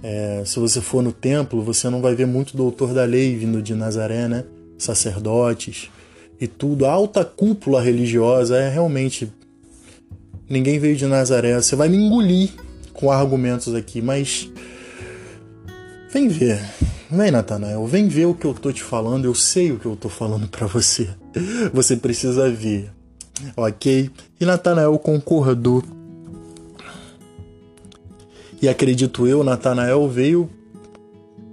É, 0.01 0.44
se 0.46 0.60
você 0.60 0.79
for 0.79 1.03
no 1.03 1.12
templo, 1.12 1.62
você 1.62 1.89
não 1.89 2.01
vai 2.01 2.15
ver 2.15 2.25
muito 2.25 2.56
doutor 2.56 2.94
da 2.94 3.03
lei 3.03 3.36
vindo 3.36 3.62
de 3.62 3.75
Nazaré, 3.75 4.27
né? 4.27 4.46
Sacerdotes 4.77 5.89
e 6.39 6.48
tudo. 6.48 6.86
A 6.86 6.91
alta 6.91 7.25
cúpula 7.25 7.82
religiosa 7.82 8.58
é 8.58 8.70
realmente. 8.70 9.32
Ninguém 10.50 10.79
veio 10.79 10.96
de 10.96 11.06
Nazaré. 11.06 11.56
Você 11.56 11.75
vai 11.75 11.89
me 11.89 11.98
engolir 11.98 12.51
com 12.94 13.12
argumentos 13.12 13.75
aqui, 13.75 14.01
mas. 14.01 14.50
Vem 16.12 16.27
ver. 16.27 16.60
Vem, 17.12 17.32
Natanael, 17.32 17.86
vem 17.88 18.08
ver 18.08 18.25
o 18.25 18.36
que 18.36 18.46
eu 18.46 18.53
tô 18.53 18.72
te 18.72 18.84
falando. 18.84 19.25
Eu 19.25 19.34
sei 19.34 19.72
o 19.72 19.79
que 19.79 19.86
eu 19.86 19.96
tô 19.96 20.10
falando 20.10 20.48
para 20.48 20.68
você. 20.68 21.10
Você 21.74 21.96
precisa 21.96 22.50
ver. 22.50 22.91
Ok? 23.56 24.10
E 24.39 24.46
Natanael 24.46 24.98
concordou 25.00 25.84
e 28.61 28.67
acredito 28.67 29.25
eu, 29.25 29.43
Natanael 29.43 30.07
veio 30.07 30.49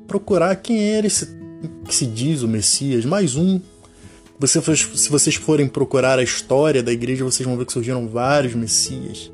procurar 0.06 0.56
quem 0.56 0.92
era 0.92 1.06
esse 1.06 1.36
que 1.84 1.94
se 1.94 2.06
diz 2.06 2.42
o 2.42 2.48
Messias, 2.48 3.04
mais 3.04 3.36
um. 3.36 3.60
Você, 4.38 4.60
se 4.60 5.08
vocês 5.08 5.34
forem 5.36 5.66
procurar 5.66 6.18
a 6.18 6.22
história 6.22 6.82
da 6.82 6.92
igreja, 6.92 7.24
vocês 7.24 7.46
vão 7.46 7.56
ver 7.56 7.64
que 7.64 7.72
surgiram 7.72 8.06
vários 8.08 8.54
Messias. 8.54 9.30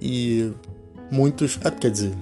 E 0.00 0.50
muitos, 1.10 1.58
ah, 1.62 1.70
quer 1.70 1.90
dizer, 1.90 2.12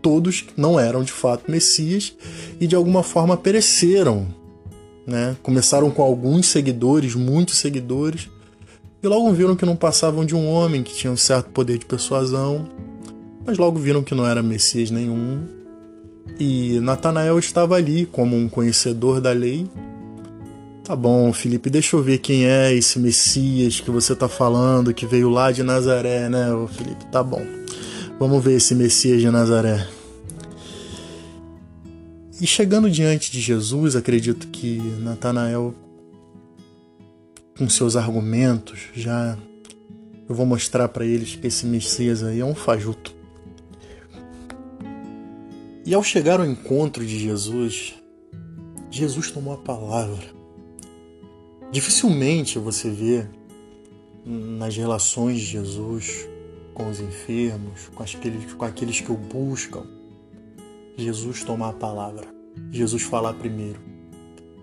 todos 0.00 0.44
não 0.56 0.78
eram 0.78 1.02
de 1.02 1.12
fato 1.12 1.50
Messias 1.50 2.14
e 2.60 2.66
de 2.66 2.76
alguma 2.76 3.02
forma 3.02 3.36
pereceram. 3.36 4.26
Né? 5.06 5.36
Começaram 5.42 5.90
com 5.90 6.02
alguns 6.02 6.46
seguidores, 6.46 7.14
muitos 7.14 7.56
seguidores, 7.56 8.28
e 9.02 9.06
logo 9.06 9.32
viram 9.32 9.56
que 9.56 9.66
não 9.66 9.76
passavam 9.76 10.24
de 10.24 10.34
um 10.34 10.48
homem 10.48 10.82
que 10.82 10.94
tinha 10.94 11.12
um 11.12 11.16
certo 11.16 11.50
poder 11.50 11.78
de 11.78 11.84
persuasão 11.84 12.68
mas 13.46 13.58
logo 13.58 13.78
viram 13.78 14.02
que 14.02 14.14
não 14.14 14.26
era 14.26 14.42
Messias 14.42 14.90
nenhum. 14.90 15.42
E 16.38 16.80
Natanael 16.80 17.38
estava 17.38 17.76
ali 17.76 18.06
como 18.06 18.36
um 18.36 18.48
conhecedor 18.48 19.20
da 19.20 19.32
lei. 19.32 19.66
Tá 20.82 20.94
bom, 20.94 21.32
Felipe, 21.32 21.70
deixa 21.70 21.96
eu 21.96 22.02
ver 22.02 22.18
quem 22.18 22.46
é 22.46 22.74
esse 22.74 22.98
Messias 22.98 23.80
que 23.80 23.90
você 23.90 24.12
está 24.12 24.28
falando, 24.28 24.92
que 24.92 25.06
veio 25.06 25.30
lá 25.30 25.50
de 25.50 25.62
Nazaré, 25.62 26.28
né, 26.28 26.46
Felipe? 26.72 27.06
Tá 27.06 27.22
bom. 27.22 27.42
Vamos 28.18 28.44
ver 28.44 28.56
esse 28.56 28.74
Messias 28.74 29.20
de 29.20 29.30
Nazaré. 29.30 29.86
E 32.40 32.46
chegando 32.46 32.90
diante 32.90 33.30
de 33.30 33.40
Jesus, 33.40 33.96
acredito 33.96 34.48
que 34.48 34.78
Natanael, 35.00 35.74
com 37.56 37.68
seus 37.68 37.96
argumentos, 37.96 38.80
já 38.94 39.38
eu 40.28 40.34
vou 40.34 40.44
mostrar 40.44 40.88
para 40.88 41.06
eles 41.06 41.36
que 41.36 41.46
esse 41.46 41.64
Messias 41.64 42.22
aí 42.22 42.40
é 42.40 42.44
um 42.44 42.54
fajuto. 42.54 43.14
E 45.86 45.92
ao 45.92 46.02
chegar 46.02 46.40
ao 46.40 46.46
encontro 46.46 47.04
de 47.04 47.18
Jesus, 47.18 47.94
Jesus 48.90 49.30
tomou 49.30 49.52
a 49.52 49.58
palavra. 49.58 50.32
Dificilmente 51.70 52.58
você 52.58 52.88
vê 52.88 53.26
nas 54.24 54.74
relações 54.74 55.40
de 55.40 55.44
Jesus 55.44 56.26
com 56.72 56.88
os 56.88 57.00
enfermos, 57.00 57.90
com 57.94 58.02
aqueles, 58.02 58.54
com 58.54 58.64
aqueles 58.64 59.00
que 59.02 59.12
o 59.12 59.16
buscam, 59.16 59.86
Jesus 60.96 61.44
tomar 61.44 61.68
a 61.68 61.74
palavra, 61.74 62.28
Jesus 62.70 63.02
falar 63.02 63.34
primeiro. 63.34 63.78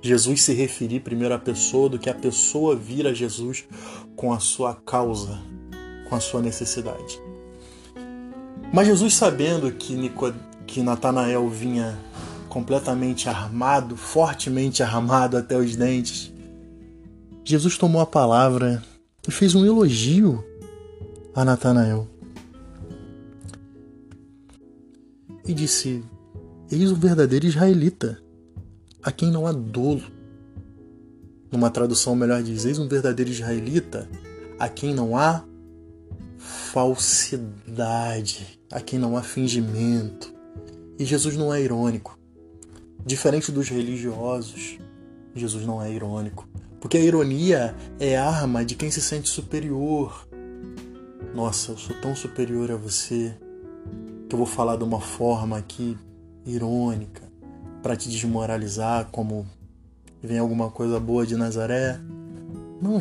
Jesus 0.01 0.41
se 0.41 0.53
referir 0.53 1.01
primeiro 1.01 1.35
à 1.35 1.37
pessoa 1.37 1.87
do 1.87 1.99
que 1.99 2.09
a 2.09 2.15
pessoa 2.15 2.75
vir 2.75 3.05
a 3.05 3.13
Jesus 3.13 3.65
com 4.15 4.33
a 4.33 4.39
sua 4.39 4.73
causa, 4.73 5.39
com 6.09 6.15
a 6.15 6.19
sua 6.19 6.41
necessidade. 6.41 7.21
Mas 8.73 8.87
Jesus, 8.87 9.13
sabendo 9.13 9.71
que, 9.71 9.93
Nico, 9.93 10.33
que 10.71 10.81
Natanael 10.81 11.49
vinha 11.49 11.99
completamente 12.47 13.27
armado, 13.27 13.97
fortemente 13.97 14.81
armado 14.81 15.35
até 15.35 15.57
os 15.57 15.75
dentes, 15.75 16.31
Jesus 17.43 17.77
tomou 17.77 18.01
a 18.01 18.05
palavra 18.05 18.81
e 19.27 19.31
fez 19.31 19.53
um 19.53 19.65
elogio 19.65 20.41
a 21.35 21.43
Natanael. 21.43 22.07
E 25.45 25.53
disse: 25.53 26.05
Eis 26.71 26.89
o 26.89 26.95
verdadeiro 26.95 27.45
israelita, 27.45 28.23
a 29.03 29.11
quem 29.11 29.29
não 29.29 29.45
há 29.45 29.51
dolo. 29.51 30.03
Numa 31.51 31.69
tradução 31.69 32.15
melhor 32.15 32.41
diz: 32.41 32.63
Eis 32.63 32.79
um 32.79 32.87
verdadeiro 32.87 33.29
israelita, 33.29 34.07
a 34.57 34.69
quem 34.69 34.93
não 34.93 35.17
há 35.17 35.43
falsidade, 36.37 37.19
a 38.71 38.79
quem 38.79 38.97
não 38.97 39.17
há 39.17 39.21
fingimento. 39.21 40.39
E 41.01 41.05
Jesus 41.05 41.35
não 41.35 41.51
é 41.51 41.59
irônico. 41.59 42.15
Diferente 43.03 43.51
dos 43.51 43.69
religiosos, 43.69 44.77
Jesus 45.33 45.65
não 45.65 45.81
é 45.81 45.91
irônico. 45.91 46.47
Porque 46.79 46.95
a 46.95 46.99
ironia 46.99 47.75
é 47.99 48.15
arma 48.15 48.63
de 48.63 48.75
quem 48.75 48.91
se 48.91 49.01
sente 49.01 49.27
superior. 49.27 50.27
Nossa, 51.33 51.71
eu 51.71 51.77
sou 51.79 51.99
tão 51.99 52.15
superior 52.15 52.69
a 52.69 52.75
você 52.75 53.35
que 54.29 54.35
eu 54.35 54.37
vou 54.37 54.45
falar 54.45 54.75
de 54.75 54.83
uma 54.83 55.01
forma 55.01 55.57
aqui 55.57 55.97
irônica 56.45 57.23
para 57.81 57.95
te 57.95 58.07
desmoralizar, 58.07 59.07
como 59.11 59.47
vem 60.21 60.37
alguma 60.37 60.69
coisa 60.69 60.99
boa 60.99 61.25
de 61.25 61.35
Nazaré. 61.35 61.99
Não, 62.79 62.99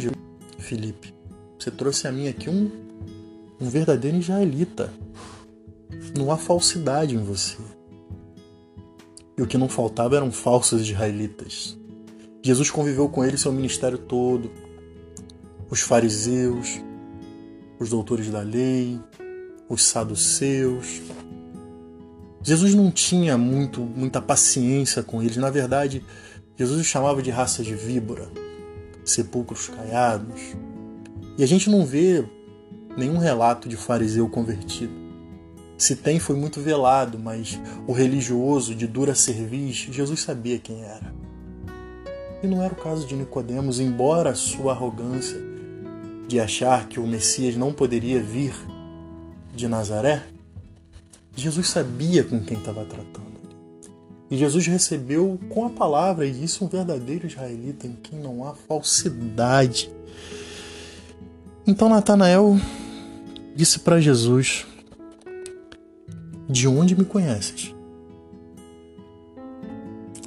Felipe, 0.59 1.13
você 1.59 1.71
trouxe 1.71 2.09
a 2.09 2.13
mim 2.13 2.29
aqui 2.29 2.49
um, 2.49 2.71
um 3.61 3.69
verdadeiro 3.69 4.17
israelita. 4.17 4.91
Não 6.17 6.33
há 6.33 6.39
falsidade 6.39 7.15
em 7.15 7.23
você. 7.23 7.59
E 9.41 9.43
o 9.43 9.47
que 9.47 9.57
não 9.57 9.71
faltava 9.71 10.17
eram 10.17 10.31
falsos 10.31 10.83
israelitas. 10.83 11.75
Jesus 12.43 12.71
conviveu 12.71 13.09
com 13.09 13.25
ele 13.25 13.39
seu 13.39 13.51
ministério 13.51 13.97
todo. 13.97 14.51
Os 15.71 15.81
fariseus, 15.81 16.79
os 17.79 17.89
doutores 17.89 18.29
da 18.29 18.43
lei, 18.43 19.01
os 19.67 19.83
saduceus. 19.83 21.01
Jesus 22.43 22.75
não 22.75 22.91
tinha 22.91 23.39
muito, 23.39 23.81
muita 23.81 24.21
paciência 24.21 25.03
com 25.03 25.23
eles. 25.23 25.39
Na 25.39 25.49
verdade, 25.49 26.05
Jesus 26.55 26.79
os 26.79 26.87
chamava 26.87 27.23
de 27.23 27.31
raça 27.31 27.63
de 27.63 27.75
víbora, 27.75 28.31
sepulcros 29.07 29.69
caiados. 29.69 30.55
E 31.39 31.43
a 31.43 31.47
gente 31.47 31.71
não 31.71 31.87
vê 31.87 32.23
nenhum 32.95 33.17
relato 33.17 33.71
de 33.71 33.77
fariseu 33.79 34.29
convertido. 34.29 35.00
Se 35.81 35.97
tem, 35.97 36.19
foi 36.19 36.37
muito 36.37 36.61
velado, 36.61 37.19
mas 37.19 37.59
o 37.87 37.93
religioso 37.93 38.75
de 38.75 38.87
dura 38.87 39.15
cerviz, 39.15 39.89
Jesus 39.91 40.21
sabia 40.21 40.59
quem 40.59 40.83
era. 40.83 41.11
E 42.43 42.47
não 42.47 42.63
era 42.63 42.75
o 42.75 42.77
caso 42.77 43.07
de 43.07 43.17
Nicodemos, 43.17 43.81
embora 43.81 44.35
sua 44.35 44.73
arrogância 44.73 45.41
de 46.29 46.39
achar 46.39 46.87
que 46.87 47.01
o 47.01 47.07
Messias 47.07 47.57
não 47.57 47.73
poderia 47.73 48.23
vir 48.23 48.53
de 49.55 49.67
Nazaré, 49.67 50.23
Jesus 51.35 51.71
sabia 51.71 52.25
com 52.25 52.39
quem 52.41 52.59
estava 52.59 52.85
tratando. 52.85 53.41
E 54.31 54.37
Jesus 54.37 54.67
recebeu 54.67 55.41
com 55.49 55.65
a 55.65 55.71
palavra 55.71 56.27
e 56.27 56.31
disse 56.31 56.63
um 56.63 56.69
verdadeiro 56.69 57.27
israelita 57.27 57.87
em 57.87 57.97
quem 58.03 58.19
não 58.19 58.47
há 58.47 58.53
falsidade. 58.53 59.91
Então 61.67 61.89
Natanael 61.89 62.61
disse 63.57 63.79
para 63.79 63.99
Jesus: 63.99 64.67
De 66.51 66.67
onde 66.67 66.97
me 66.97 67.05
conheces? 67.05 67.73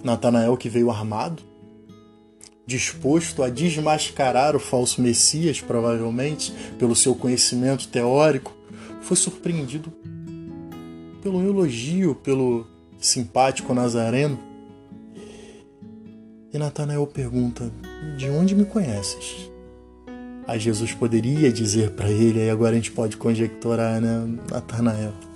Natanael 0.02 0.56
que 0.56 0.70
veio 0.70 0.90
armado, 0.90 1.44
disposto 2.66 3.44
a 3.44 3.50
desmascarar 3.50 4.56
o 4.56 4.60
falso 4.60 5.02
Messias, 5.02 5.60
provavelmente, 5.60 6.54
pelo 6.80 6.96
seu 6.96 7.14
conhecimento 7.14 7.90
teórico, 7.90 8.54
foi 9.02 9.18
surpreendido 9.18 9.92
pelo 11.22 11.46
elogio, 11.46 12.16
pelo 12.16 12.66
simpático 12.98 13.74
Nazareno. 13.74 14.40
E 16.54 16.58
Natanael 16.58 17.06
pergunta: 17.06 17.70
De 18.18 18.30
onde 18.30 18.56
me 18.56 18.64
conheces? 18.64 19.52
Aí 20.48 20.58
Jesus 20.58 20.94
poderia 20.94 21.52
dizer 21.52 21.92
para 21.92 22.10
ele, 22.10 22.40
aí 22.40 22.50
agora 22.50 22.72
a 22.72 22.76
gente 22.76 22.94
pode 22.94 23.18
conjecturar, 23.18 24.00
né? 24.00 24.40
Natanael. 24.50 25.33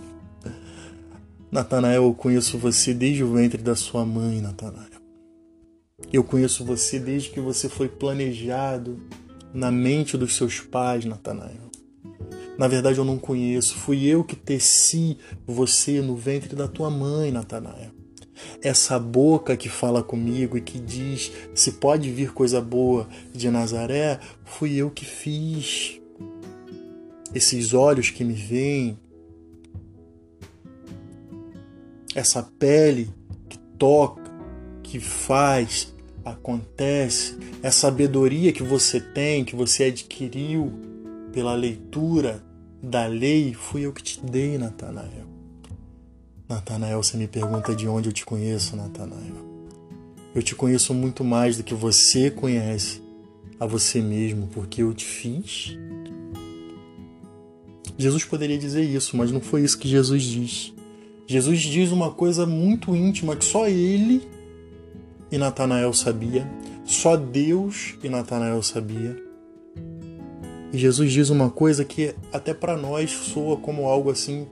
Natanael, 1.50 2.04
eu 2.04 2.14
conheço 2.14 2.58
você 2.58 2.94
desde 2.94 3.24
o 3.24 3.32
ventre 3.32 3.62
da 3.62 3.76
sua 3.76 4.06
mãe, 4.06 4.42
Natanael. 4.42 5.00
Eu 6.12 6.24
conheço 6.24 6.66
você 6.66 7.00
desde 7.00 7.30
que 7.30 7.40
você 7.40 7.70
foi 7.70 7.88
planejado 7.88 9.00
na 9.54 9.72
mente 9.72 10.18
dos 10.18 10.36
seus 10.36 10.60
pais, 10.60 11.06
Natanael. 11.06 11.72
Na 12.58 12.68
verdade, 12.68 12.98
eu 12.98 13.06
não 13.06 13.18
conheço. 13.18 13.76
Fui 13.76 14.06
eu 14.06 14.26
que 14.26 14.36
teci 14.36 15.18
você 15.46 16.02
no 16.02 16.18
ventre 16.18 16.54
da 16.54 16.68
tua 16.68 16.90
mãe, 16.90 17.32
Natanael. 17.32 17.92
Essa 18.62 19.00
boca 19.00 19.56
que 19.56 19.70
fala 19.70 20.04
comigo 20.04 20.58
e 20.58 20.62
que 20.62 20.80
diz 20.80 21.32
se 21.56 21.74
pode 21.74 22.12
vir 22.12 22.34
coisa 22.34 22.60
boa 22.60 23.08
de 23.34 23.50
Nazaré, 23.50 24.20
fui 24.44 24.76
eu 24.76 24.92
que 24.92 25.06
fiz. 25.06 26.02
Esses 27.34 27.74
olhos 27.74 28.10
que 28.10 28.24
me 28.24 28.34
veem, 28.34 28.98
essa 32.18 32.42
pele 32.42 33.14
que 33.48 33.60
toca, 33.78 34.24
que 34.82 35.00
faz, 35.00 35.94
acontece, 36.26 37.38
é 37.62 37.70
sabedoria 37.70 38.52
que 38.52 38.64
você 38.64 39.00
tem, 39.00 39.46
que 39.46 39.56
você 39.56 39.84
adquiriu 39.84 40.74
pela 41.32 41.54
leitura 41.54 42.44
da 42.82 43.06
lei, 43.06 43.54
fui 43.54 43.86
eu 43.86 43.94
que 43.94 44.02
te 44.02 44.20
dei, 44.26 44.58
Natanael. 44.58 45.28
Natanael, 46.50 47.04
você 47.04 47.18
me 47.18 47.28
pergunta 47.28 47.76
de 47.76 47.88
onde 47.88 48.10
eu 48.10 48.14
te 48.14 48.26
conheço, 48.26 48.76
Natanael. 48.76 49.46
Eu 50.34 50.42
te 50.42 50.56
conheço 50.56 50.96
muito 50.96 51.24
mais 51.24 51.56
do 51.58 51.64
que 51.64 51.76
você 51.76 52.32
conhece 52.32 53.00
a 53.60 53.68
você 53.68 54.02
mesmo, 54.02 54.48
porque 54.48 54.82
eu 54.82 54.92
te 54.92 55.06
fiz. 55.06 55.78
Jesus 57.96 58.26
poderia 58.26 58.58
dizer 58.58 58.82
isso, 58.82 59.16
mas 59.16 59.32
não 59.32 59.40
foi 59.40 59.62
isso 59.62 59.78
que 59.78 59.88
Jesus 59.88 60.24
diz. 60.24 60.77
Jesus 61.28 61.60
diz 61.60 61.92
uma 61.92 62.10
coisa 62.10 62.46
muito 62.46 62.96
íntima 62.96 63.36
que 63.36 63.44
só 63.44 63.68
ele 63.68 64.26
e 65.30 65.38
Natanael 65.38 65.92
sabia, 65.92 66.50
só 66.86 67.18
Deus 67.18 67.96
e 68.02 68.08
Natanael 68.08 68.64
sabia. 68.64 69.22
E 70.72 70.78
Jesus 70.78 71.12
diz 71.12 71.30
uma 71.30 71.50
coisa 71.50 71.84
que 71.84 72.16
até 72.32 72.54
para 72.54 72.78
nós 72.78 73.12
soa 73.12 73.58
como 73.58 73.88
algo 73.88 74.10
assim, 74.10 74.48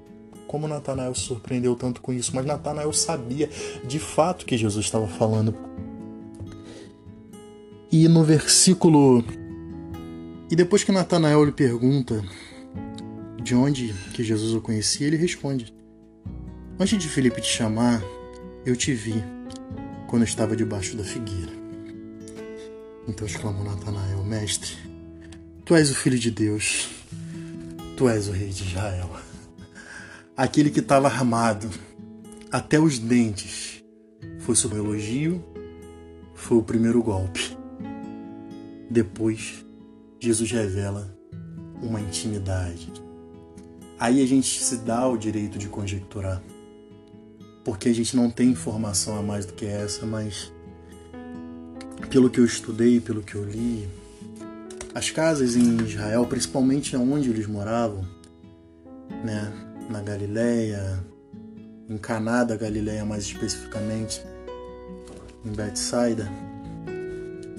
como 0.47 0.67
Natanael 0.67 1.15
se 1.15 1.21
surpreendeu 1.21 1.77
tanto 1.77 2.01
com 2.01 2.11
isso, 2.11 2.35
mas 2.35 2.45
Natanael 2.45 2.91
sabia 2.91 3.49
de 3.87 3.97
fato 3.97 4.45
que 4.45 4.57
Jesus 4.57 4.85
estava 4.85 5.07
falando. 5.07 5.55
E 7.89 8.05
no 8.09 8.21
versículo 8.21 9.23
e 10.51 10.55
depois 10.57 10.83
que 10.83 10.91
Natanael 10.91 11.43
lhe 11.43 11.51
pergunta 11.51 12.21
de 13.41 13.55
onde 13.55 13.93
que 14.13 14.23
Jesus 14.23 14.53
o 14.53 14.59
conhecia, 14.59 15.07
ele 15.07 15.17
responde: 15.17 15.74
Antes 16.77 17.01
de 17.01 17.07
Felipe 17.07 17.39
te 17.39 17.47
chamar, 17.47 18.03
eu 18.65 18.75
te 18.75 18.93
vi 18.93 19.23
quando 20.09 20.25
estava 20.25 20.57
debaixo 20.57 20.97
da 20.97 21.05
figueira. 21.05 21.53
Então 23.07 23.25
exclamou 23.25 23.63
Natanael: 23.63 24.21
Mestre, 24.25 24.75
tu 25.63 25.73
és 25.73 25.89
o 25.89 25.95
filho 25.95 26.19
de 26.19 26.29
Deus, 26.29 26.89
tu 27.95 28.09
és 28.09 28.27
o 28.27 28.33
rei 28.33 28.49
de 28.49 28.63
Israel. 28.65 29.09
Aquele 30.35 30.69
que 30.69 30.81
estava 30.81 31.07
armado 31.07 31.69
até 32.51 32.77
os 32.77 32.99
dentes 32.99 33.81
foi 34.39 34.53
sob 34.53 34.75
elogio, 34.75 35.41
foi 36.33 36.57
o 36.57 36.63
primeiro 36.63 37.01
golpe. 37.01 37.57
Depois, 38.91 39.65
Jesus 40.19 40.51
revela 40.51 41.17
uma 41.81 42.01
intimidade. 42.01 42.91
Aí 43.97 44.21
a 44.21 44.27
gente 44.27 44.61
se 44.61 44.75
dá 44.79 45.07
o 45.07 45.15
direito 45.15 45.57
de 45.57 45.69
conjecturar 45.69 46.43
porque 47.65 47.89
a 47.89 47.93
gente 47.93 48.15
não 48.15 48.29
tem 48.29 48.51
informação 48.51 49.17
a 49.17 49.23
mais 49.23 49.43
do 49.43 49.53
que 49.53 49.65
essa, 49.65 50.05
mas 50.05 50.53
pelo 52.11 52.29
que 52.29 52.39
eu 52.39 52.45
estudei, 52.45 53.01
pelo 53.01 53.23
que 53.23 53.33
eu 53.33 53.43
li, 53.43 53.89
as 54.93 55.09
casas 55.09 55.55
em 55.55 55.75
Israel, 55.81 56.27
principalmente 56.27 56.95
onde 56.95 57.31
eles 57.31 57.47
moravam, 57.47 58.07
né, 59.23 59.51
na 59.89 59.99
Galileia, 59.99 61.03
em 61.89 61.97
Caná 61.97 62.43
da 62.43 62.55
Galileia 62.55 63.03
mais 63.03 63.23
especificamente, 63.23 64.21
em 65.43 65.51
Betsaida, 65.51 66.29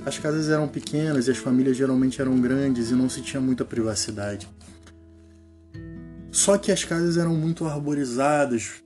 as 0.06 0.18
casas 0.20 0.48
eram 0.48 0.68
pequenas 0.68 1.26
e 1.26 1.32
as 1.32 1.38
famílias 1.38 1.76
geralmente 1.76 2.20
eram 2.20 2.40
grandes 2.40 2.92
e 2.92 2.94
não 2.94 3.08
se 3.08 3.22
tinha 3.22 3.40
muita 3.40 3.64
privacidade. 3.64 4.48
Só 6.30 6.56
que 6.56 6.70
as 6.70 6.84
casas 6.84 7.16
eram 7.16 7.34
muito 7.34 7.66
arborizadas 7.66 8.85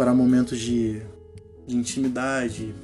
para 0.00 0.14
momentos 0.14 0.58
de, 0.58 1.02
de 1.66 1.76
intimidade, 1.76 2.74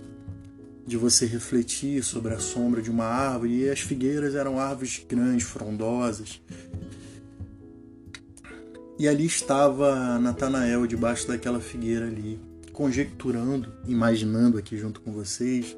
de 0.86 0.98
você 0.98 1.24
refletir 1.24 2.04
sobre 2.04 2.34
a 2.34 2.38
sombra 2.38 2.82
de 2.82 2.90
uma 2.90 3.06
árvore. 3.06 3.60
E 3.62 3.70
as 3.70 3.80
figueiras 3.80 4.34
eram 4.34 4.58
árvores 4.58 5.02
grandes, 5.08 5.46
frondosas. 5.46 6.42
E 8.98 9.08
ali 9.08 9.24
estava 9.24 10.18
Natanael 10.18 10.86
debaixo 10.86 11.26
daquela 11.26 11.58
figueira 11.58 12.06
ali, 12.06 12.38
conjecturando, 12.70 13.72
imaginando 13.86 14.58
aqui 14.58 14.76
junto 14.76 15.00
com 15.00 15.10
vocês, 15.10 15.74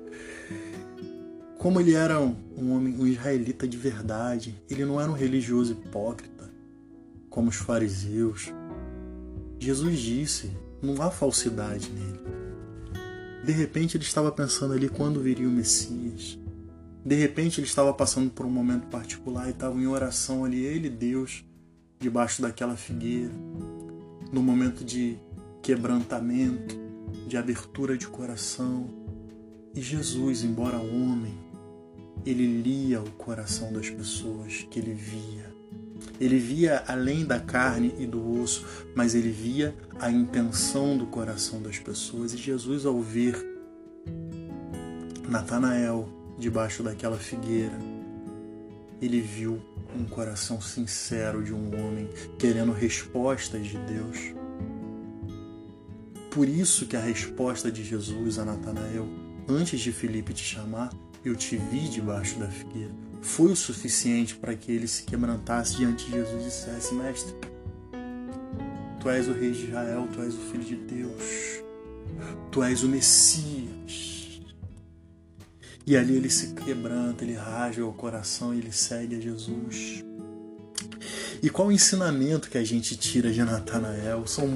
como 1.57 1.81
ele 1.81 1.95
era 1.95 2.19
um 2.19 2.73
homem, 2.73 2.97
um 2.99 3.07
israelita 3.07 3.69
de 3.69 3.77
verdade. 3.77 4.61
Ele 4.69 4.85
não 4.85 5.01
era 5.01 5.09
um 5.09 5.15
religioso 5.15 5.71
hipócrita, 5.71 6.51
como 7.31 7.49
os 7.49 7.57
fariseus. 7.57 8.53
Jesus 9.61 10.01
disse: 10.01 10.51
não 10.83 11.03
há 11.03 11.11
falsidade 11.11 11.91
nele. 11.91 12.21
De 13.45 13.53
repente 13.53 13.97
ele 13.97 14.05
estava 14.05 14.31
pensando 14.31 14.75
ali 14.75 14.89
quando 14.89 15.21
viria 15.21 15.49
o 15.49 15.51
Messias. 15.51 16.39
De 17.05 17.15
repente 17.15 17.61
ele 17.61 17.67
estava 17.67 17.95
passando 17.95 18.31
por 18.31 18.45
um 18.45 18.51
momento 18.51 18.87
particular 18.89 19.47
e 19.47 19.51
estava 19.51 19.79
em 19.79 19.87
oração 19.87 20.45
ali, 20.45 20.65
ele 20.65 20.91
Deus, 20.91 21.45
debaixo 21.99 22.43
daquela 22.43 22.77
figueira, 22.77 23.33
no 24.31 24.43
momento 24.43 24.85
de 24.85 25.19
quebrantamento, 25.63 26.77
de 27.27 27.37
abertura 27.37 27.97
de 27.97 28.07
coração. 28.07 28.89
E 29.75 29.81
Jesus, 29.81 30.45
embora 30.45 30.79
homem, 30.79 31.39
ele 32.27 32.61
lia 32.61 33.01
o 33.01 33.11
coração 33.13 33.73
das 33.73 33.89
pessoas 33.89 34.67
que 34.71 34.79
ele 34.79 34.93
via. 34.93 35.48
Ele 36.21 36.39
via 36.39 36.83
além 36.87 37.25
da 37.25 37.39
carne 37.39 37.95
e 37.99 38.07
do 38.07 38.41
osso, 38.41 38.65
mas 38.95 39.15
ele 39.15 39.31
via 39.31 39.75
a 39.99 40.11
intenção 40.11 40.97
do 40.97 41.07
coração 41.07 41.63
das 41.63 41.79
pessoas. 41.79 42.33
E 42.35 42.37
Jesus, 42.37 42.85
ao 42.85 43.01
ver 43.01 43.37
Natanael 45.29 46.09
debaixo 46.39 46.83
daquela 46.83 47.17
figueira, 47.17 47.79
ele 49.01 49.21
viu 49.21 49.61
um 49.97 50.05
coração 50.05 50.61
sincero 50.61 51.43
de 51.43 51.53
um 51.53 51.67
homem 51.79 52.09
querendo 52.39 52.73
respostas 52.73 53.67
de 53.67 53.79
Deus. 53.79 54.35
Por 56.31 56.49
isso 56.49 56.87
que 56.87 56.97
a 56.97 57.01
resposta 57.01 57.71
de 57.71 57.83
Jesus 57.83 58.39
a 58.39 58.45
Natanael, 58.45 59.09
antes 59.49 59.81
de 59.81 59.91
Felipe 59.91 60.35
te 60.35 60.45
chamar, 60.45 60.91
eu 61.25 61.35
te 61.35 61.57
vi 61.57 61.89
debaixo 61.89 62.39
da 62.39 62.49
figueira, 62.49 62.93
foi 63.21 63.51
o 63.51 63.57
suficiente 63.57 64.37
para 64.37 64.55
que 64.55 64.71
ele 64.71 64.87
se 64.87 65.03
quebrantasse 65.03 65.77
diante 65.77 66.05
de 66.07 66.13
Jesus 66.13 66.43
e 66.43 66.45
dissesse: 66.45 66.95
Mestre, 66.95 67.35
tu 69.01 69.09
és 69.09 69.29
o 69.29 69.33
Rei 69.33 69.51
de 69.53 69.67
Israel, 69.67 70.09
tu 70.13 70.23
és 70.23 70.35
o 70.35 70.39
Filho 70.39 70.65
de 70.65 70.77
Deus, 70.77 71.63
tu 72.51 72.63
és 72.63 72.83
o 72.83 72.89
Messias. 72.89 74.43
E 75.87 75.97
ali 75.97 76.17
ele 76.17 76.29
se 76.29 76.53
quebranta, 76.53 77.25
ele 77.25 77.33
rasga 77.33 77.85
o 77.85 77.93
coração 77.95 78.55
e 78.55 78.59
ele 78.59 78.73
segue 78.73 79.17
a 79.17 79.21
Jesus. 79.21 80.05
E 81.43 81.49
qual 81.49 81.69
o 81.69 81.73
ensinamento 81.73 82.51
que 82.51 82.59
a 82.59 82.65
gente 82.65 82.95
tira 82.97 83.33
de 83.33 83.43
Natanael? 83.43 84.27
São, 84.27 84.47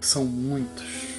são 0.00 0.24
muitos. 0.24 1.09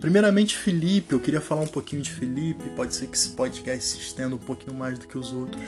Primeiramente, 0.00 0.56
Felipe. 0.56 1.12
Eu 1.12 1.20
queria 1.20 1.40
falar 1.40 1.62
um 1.62 1.66
pouquinho 1.66 2.02
de 2.02 2.10
Felipe. 2.10 2.68
Pode 2.76 2.94
ser 2.94 3.06
que 3.06 3.16
esse 3.16 3.30
podcast 3.30 3.90
se 3.90 3.98
estenda 3.98 4.34
um 4.34 4.38
pouquinho 4.38 4.76
mais 4.76 4.98
do 4.98 5.06
que 5.06 5.18
os 5.18 5.32
outros. 5.32 5.64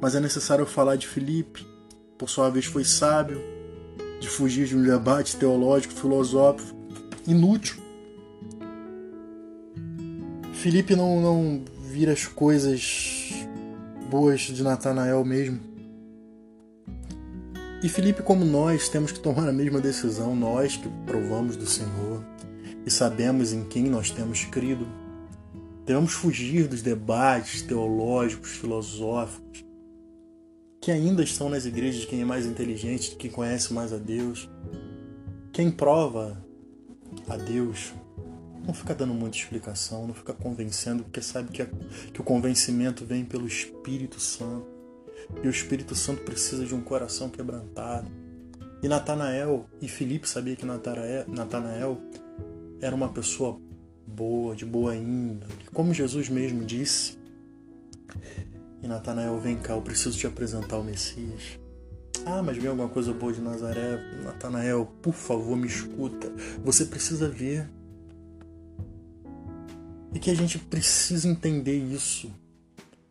Mas 0.00 0.14
é 0.14 0.20
necessário 0.20 0.66
falar 0.66 0.96
de 0.96 1.06
Felipe. 1.06 1.66
Por 2.18 2.28
sua 2.28 2.50
vez, 2.50 2.64
foi 2.64 2.84
sábio 2.84 3.42
de 4.20 4.28
fugir 4.28 4.66
de 4.66 4.76
um 4.76 4.82
debate 4.82 5.36
teológico, 5.36 5.92
filosófico 5.92 6.74
inútil 7.26 7.86
Felipe 10.66 10.96
não, 10.96 11.20
não 11.20 11.64
vira 11.80 12.12
as 12.12 12.26
coisas 12.26 13.32
boas 14.10 14.40
de 14.40 14.64
Natanael 14.64 15.24
mesmo. 15.24 15.60
E 17.84 17.88
Felipe, 17.88 18.20
como 18.20 18.44
nós, 18.44 18.88
temos 18.88 19.12
que 19.12 19.20
tomar 19.20 19.48
a 19.48 19.52
mesma 19.52 19.80
decisão, 19.80 20.34
nós 20.34 20.76
que 20.76 20.88
provamos 21.06 21.54
do 21.54 21.66
Senhor 21.66 22.24
e 22.86 22.90
sabemos 22.90 23.52
em 23.52 23.64
quem 23.64 23.82
nós 23.84 24.10
temos 24.12 24.44
crido. 24.44 24.86
Devemos 25.84 26.12
fugir 26.12 26.68
dos 26.68 26.82
debates 26.82 27.62
teológicos, 27.62 28.52
filosóficos, 28.52 29.64
que 30.80 30.92
ainda 30.92 31.24
estão 31.24 31.48
nas 31.48 31.66
igrejas 31.66 32.02
de 32.02 32.06
quem 32.06 32.22
é 32.22 32.24
mais 32.24 32.46
inteligente, 32.46 33.16
quem 33.16 33.30
conhece 33.30 33.72
mais 33.72 33.92
a 33.92 33.96
Deus. 33.96 34.48
Quem 35.52 35.70
prova 35.70 36.40
a 37.28 37.36
Deus 37.36 37.92
não 38.64 38.74
fica 38.74 38.94
dando 38.94 39.14
muita 39.14 39.36
explicação, 39.36 40.06
não 40.06 40.14
fica 40.14 40.32
convencendo, 40.32 41.02
porque 41.04 41.22
sabe 41.22 41.50
que, 41.50 41.62
a, 41.62 41.66
que 42.12 42.20
o 42.20 42.24
convencimento 42.24 43.04
vem 43.04 43.24
pelo 43.24 43.46
Espírito 43.46 44.20
Santo. 44.20 44.66
E 45.42 45.46
o 45.48 45.50
Espírito 45.50 45.94
Santo 45.94 46.22
precisa 46.22 46.64
de 46.64 46.74
um 46.74 46.80
coração 46.80 47.28
quebrantado. 47.28 48.08
E 48.82 48.88
Natanael, 48.88 49.66
e 49.80 49.88
Filipe 49.88 50.28
sabia 50.28 50.54
que 50.54 50.66
Natanael 50.66 52.00
era 52.80 52.94
uma 52.94 53.08
pessoa 53.08 53.60
boa, 54.06 54.54
de 54.54 54.64
boa 54.64 54.94
índole. 54.94 55.52
Como 55.72 55.92
Jesus 55.92 56.28
mesmo 56.28 56.64
disse. 56.64 57.18
E 58.82 58.86
Natanael, 58.86 59.38
vem 59.40 59.56
cá, 59.56 59.74
eu 59.74 59.82
preciso 59.82 60.16
te 60.16 60.26
apresentar 60.26 60.78
o 60.78 60.84
Messias. 60.84 61.58
Ah, 62.24 62.42
mas 62.42 62.56
vem 62.56 62.68
alguma 62.68 62.88
coisa 62.88 63.12
boa 63.12 63.32
de 63.32 63.40
Nazaré? 63.40 63.98
Natanael, 64.22 64.86
por 65.00 65.14
favor, 65.14 65.56
me 65.56 65.66
escuta. 65.66 66.32
Você 66.64 66.84
precisa 66.84 67.28
ver 67.28 67.68
e 70.16 70.18
que 70.18 70.30
a 70.30 70.34
gente 70.34 70.58
precisa 70.58 71.28
entender 71.28 71.76
isso. 71.76 72.32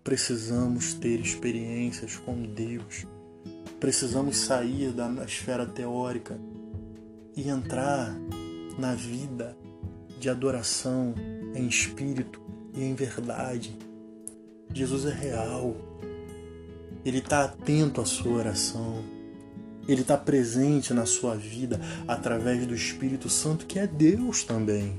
Precisamos 0.04 0.94
ter 0.96 1.20
experiências 1.20 2.16
com 2.16 2.42
Deus. 2.42 3.06
Precisamos 3.80 4.38
sair 4.38 4.92
da 4.92 5.24
esfera 5.24 5.66
teórica 5.66 6.40
e 7.36 7.48
entrar 7.48 8.16
na 8.78 8.94
vida 8.94 9.58
de 10.20 10.30
adoração 10.30 11.14
em 11.54 11.68
espírito 11.68 12.42
e 12.74 12.84
em 12.84 12.94
verdade. 12.94 13.78
Jesus 14.74 15.06
é 15.06 15.14
real. 15.14 15.76
Ele 17.06 17.20
está 17.20 17.46
atento 17.46 18.02
à 18.02 18.06
sua 18.06 18.32
oração. 18.34 19.04
Ele 19.88 20.02
está 20.02 20.18
presente 20.18 20.94
na 20.94 21.06
sua 21.06 21.36
vida 21.36 21.80
através 22.08 22.66
do 22.66 22.74
Espírito 22.74 23.30
Santo, 23.30 23.68
que 23.68 23.78
é 23.78 23.86
Deus 23.86 24.44
também. 24.44 24.96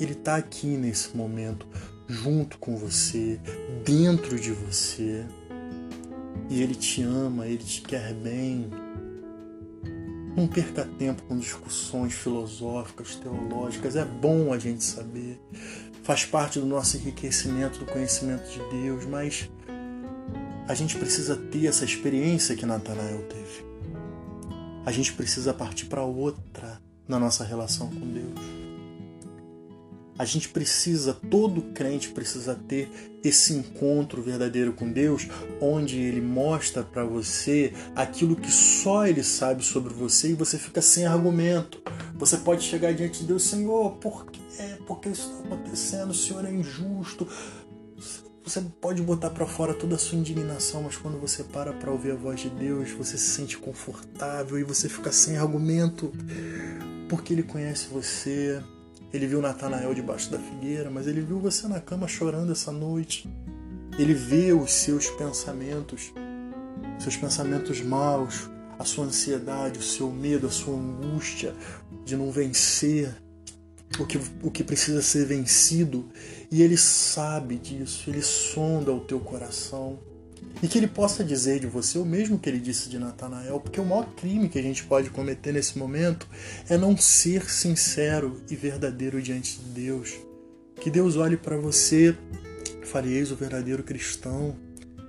Ele 0.00 0.12
está 0.12 0.34
aqui 0.34 0.66
nesse 0.66 1.16
momento, 1.16 1.66
junto 2.08 2.58
com 2.58 2.76
você, 2.76 3.40
dentro 3.84 4.38
de 4.38 4.50
você. 4.50 5.24
E 6.50 6.60
Ele 6.60 6.74
te 6.74 7.02
ama, 7.02 7.46
Ele 7.46 7.62
te 7.62 7.80
quer 7.82 8.12
bem. 8.12 8.68
Não 10.36 10.48
perca 10.48 10.84
tempo 10.98 11.22
com 11.22 11.38
discussões 11.38 12.12
filosóficas, 12.12 13.14
teológicas. 13.16 13.94
É 13.94 14.04
bom 14.04 14.52
a 14.52 14.58
gente 14.58 14.82
saber. 14.82 15.40
Faz 16.02 16.24
parte 16.24 16.58
do 16.58 16.66
nosso 16.66 16.96
enriquecimento 16.96 17.78
do 17.78 17.86
conhecimento 17.86 18.50
de 18.50 18.58
Deus, 18.82 19.06
mas 19.06 19.48
a 20.66 20.74
gente 20.74 20.96
precisa 20.96 21.36
ter 21.36 21.66
essa 21.66 21.84
experiência 21.84 22.56
que 22.56 22.66
Natanael 22.66 23.22
teve. 23.28 23.64
A 24.84 24.92
gente 24.92 25.12
precisa 25.12 25.54
partir 25.54 25.86
para 25.86 26.02
outra 26.02 26.80
na 27.06 27.18
nossa 27.18 27.44
relação 27.44 27.88
com 27.88 28.12
Deus. 28.12 28.63
A 30.24 30.26
gente 30.26 30.48
precisa, 30.48 31.12
todo 31.12 31.60
crente 31.74 32.08
precisa 32.08 32.54
ter 32.54 32.90
esse 33.22 33.52
encontro 33.52 34.22
verdadeiro 34.22 34.72
com 34.72 34.90
Deus, 34.90 35.28
onde 35.60 36.00
ele 36.00 36.22
mostra 36.22 36.82
para 36.82 37.04
você 37.04 37.74
aquilo 37.94 38.34
que 38.34 38.50
só 38.50 39.06
ele 39.06 39.22
sabe 39.22 39.62
sobre 39.62 39.92
você 39.92 40.30
e 40.30 40.32
você 40.32 40.56
fica 40.56 40.80
sem 40.80 41.04
argumento. 41.04 41.82
Você 42.14 42.38
pode 42.38 42.62
chegar 42.62 42.94
diante 42.94 43.20
de 43.20 43.26
Deus, 43.26 43.42
Senhor, 43.42 43.98
por 43.98 44.24
quê? 44.24 44.40
Por 44.86 44.98
que 44.98 45.10
isso 45.10 45.30
está 45.30 45.44
acontecendo? 45.44 46.08
O 46.08 46.14
Senhor 46.14 46.46
é 46.46 46.50
injusto. 46.50 47.28
Você 48.42 48.62
pode 48.80 49.02
botar 49.02 49.28
para 49.28 49.44
fora 49.44 49.74
toda 49.74 49.96
a 49.96 49.98
sua 49.98 50.16
indignação, 50.16 50.84
mas 50.84 50.96
quando 50.96 51.20
você 51.20 51.44
para 51.44 51.74
para 51.74 51.90
ouvir 51.90 52.12
a 52.12 52.16
voz 52.16 52.40
de 52.40 52.48
Deus, 52.48 52.92
você 52.92 53.18
se 53.18 53.28
sente 53.28 53.58
confortável 53.58 54.58
e 54.58 54.64
você 54.64 54.88
fica 54.88 55.12
sem 55.12 55.36
argumento, 55.36 56.10
porque 57.10 57.34
Ele 57.34 57.42
conhece 57.42 57.88
você, 57.88 58.62
ele 59.14 59.28
viu 59.28 59.40
Natanael 59.40 59.94
debaixo 59.94 60.28
da 60.28 60.40
figueira, 60.40 60.90
mas 60.90 61.06
ele 61.06 61.20
viu 61.20 61.38
você 61.38 61.68
na 61.68 61.80
cama 61.80 62.08
chorando 62.08 62.50
essa 62.50 62.72
noite. 62.72 63.28
Ele 63.96 64.12
vê 64.12 64.52
os 64.52 64.72
seus 64.72 65.08
pensamentos, 65.10 66.12
seus 66.98 67.16
pensamentos 67.16 67.80
maus, 67.80 68.50
a 68.76 68.84
sua 68.84 69.04
ansiedade, 69.04 69.78
o 69.78 69.82
seu 69.82 70.10
medo, 70.10 70.48
a 70.48 70.50
sua 70.50 70.74
angústia 70.74 71.54
de 72.04 72.16
não 72.16 72.32
vencer, 72.32 73.14
o 74.00 74.04
que, 74.04 74.18
o 74.42 74.50
que 74.50 74.64
precisa 74.64 75.00
ser 75.00 75.26
vencido, 75.26 76.08
e 76.50 76.60
Ele 76.60 76.76
sabe 76.76 77.54
disso, 77.54 78.10
Ele 78.10 78.20
sonda 78.20 78.92
o 78.92 78.98
teu 78.98 79.20
coração. 79.20 79.96
E 80.62 80.68
que 80.68 80.78
Ele 80.78 80.86
possa 80.86 81.22
dizer 81.22 81.60
de 81.60 81.66
você 81.66 81.98
o 81.98 82.04
mesmo 82.04 82.38
que 82.38 82.48
Ele 82.48 82.58
disse 82.58 82.88
de 82.88 82.98
Natanael, 82.98 83.60
porque 83.60 83.80
o 83.80 83.84
maior 83.84 84.06
crime 84.14 84.48
que 84.48 84.58
a 84.58 84.62
gente 84.62 84.84
pode 84.84 85.10
cometer 85.10 85.52
nesse 85.52 85.78
momento 85.78 86.26
é 86.68 86.78
não 86.78 86.96
ser 86.96 87.50
sincero 87.50 88.40
e 88.50 88.56
verdadeiro 88.56 89.20
diante 89.20 89.58
de 89.58 89.68
Deus. 89.70 90.14
Que 90.80 90.90
Deus 90.90 91.16
olhe 91.16 91.36
para 91.36 91.56
você, 91.56 92.16
fareis 92.84 93.30
o 93.30 93.36
verdadeiro 93.36 93.82
cristão, 93.82 94.56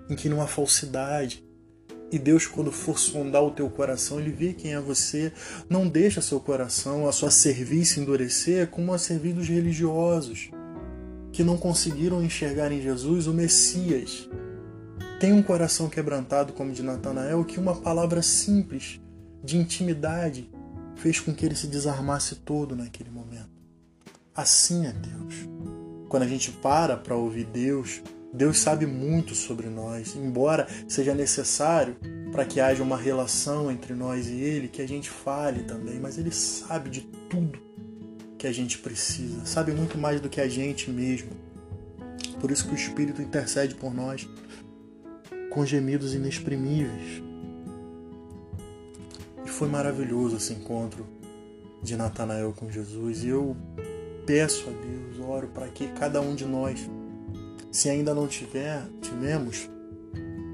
em 0.09 0.15
que 0.15 0.29
não 0.29 0.41
há 0.41 0.47
falsidade, 0.47 1.45
e 2.11 2.19
Deus, 2.19 2.45
quando 2.45 2.71
for 2.71 2.99
sondar 2.99 3.43
o 3.43 3.51
teu 3.51 3.69
coração, 3.69 4.19
Ele 4.19 4.31
vê 4.31 4.53
quem 4.53 4.73
é 4.73 4.79
você. 4.79 5.33
Não 5.69 5.87
deixa 5.87 6.21
seu 6.21 6.39
coração, 6.39 7.07
a 7.07 7.11
sua 7.11 7.31
serviço 7.31 7.99
endurecer 7.99 8.67
como 8.67 8.93
a 8.93 8.97
servir 8.97 9.33
dos 9.33 9.47
religiosos, 9.47 10.49
que 11.31 11.43
não 11.43 11.57
conseguiram 11.57 12.23
enxergar 12.23 12.71
em 12.71 12.81
Jesus 12.81 13.27
o 13.27 13.33
Messias. 13.33 14.29
Tem 15.19 15.31
um 15.31 15.41
coração 15.41 15.87
quebrantado 15.87 16.51
como 16.51 16.73
de 16.73 16.83
Natanael 16.83 17.45
que 17.45 17.57
uma 17.57 17.73
palavra 17.73 18.21
simples 18.21 18.99
de 19.41 19.57
intimidade 19.57 20.49
fez 20.95 21.21
com 21.21 21.33
que 21.33 21.45
ele 21.45 21.55
se 21.55 21.67
desarmasse 21.67 22.35
todo 22.35 22.75
naquele 22.75 23.09
momento. 23.09 23.49
Assim 24.35 24.85
é 24.85 24.91
Deus. 24.91 25.47
Quando 26.09 26.23
a 26.23 26.27
gente 26.27 26.51
para 26.51 26.97
para 26.97 27.15
ouvir 27.15 27.45
Deus, 27.45 28.01
Deus 28.33 28.57
sabe 28.57 28.85
muito 28.85 29.33
sobre 29.33 29.69
nós, 29.69 30.15
embora 30.17 30.67
seja 30.87 31.15
necessário 31.15 31.95
para 32.33 32.43
que 32.43 32.59
haja 32.59 32.83
uma 32.83 32.97
relação 32.97 33.71
entre 33.71 33.93
nós 33.93 34.27
e 34.27 34.33
Ele, 34.33 34.67
que 34.67 34.81
a 34.81 34.87
gente 34.87 35.09
fale 35.09 35.63
também, 35.63 35.97
mas 35.97 36.17
Ele 36.17 36.31
sabe 36.31 36.89
de 36.89 37.01
tudo 37.29 37.57
que 38.37 38.45
a 38.45 38.51
gente 38.51 38.79
precisa, 38.79 39.45
sabe 39.45 39.71
muito 39.71 39.97
mais 39.97 40.19
do 40.19 40.27
que 40.27 40.41
a 40.41 40.49
gente 40.49 40.91
mesmo. 40.91 41.29
Por 42.41 42.51
isso 42.51 42.67
que 42.67 42.73
o 42.73 42.75
Espírito 42.75 43.21
intercede 43.21 43.75
por 43.75 43.93
nós 43.93 44.27
com 45.55 45.65
gemidos 45.65 46.13
inexprimíveis. 46.13 47.23
E 49.45 49.49
foi 49.49 49.69
maravilhoso 49.69 50.35
esse 50.35 50.51
encontro 50.51 51.07
de 51.81 51.95
Natanael 51.95 52.51
com 52.51 52.69
Jesus. 52.69 53.23
E 53.23 53.29
eu 53.29 53.55
peço 54.25 54.67
a 54.67 54.71
Deus, 54.71 55.25
oro 55.25 55.47
para 55.47 55.69
que 55.69 55.87
cada 55.87 56.19
um 56.19 56.35
de 56.35 56.45
nós 56.45 56.85
se 57.71 57.89
ainda 57.89 58.13
não 58.13 58.27
tiver, 58.27 58.85
tivemos, 59.01 59.69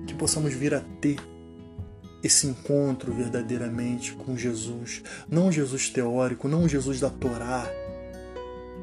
que 0.08 0.14
possamos 0.14 0.54
vir 0.54 0.74
a 0.74 0.82
ter 1.00 1.18
esse 2.24 2.46
encontro 2.48 3.12
verdadeiramente 3.12 4.14
com 4.14 4.36
Jesus. 4.38 5.04
Não 5.28 5.52
Jesus 5.52 5.90
teórico, 5.90 6.48
não 6.48 6.68
Jesus 6.68 7.00
da 7.00 7.10
Torá, 7.10 7.66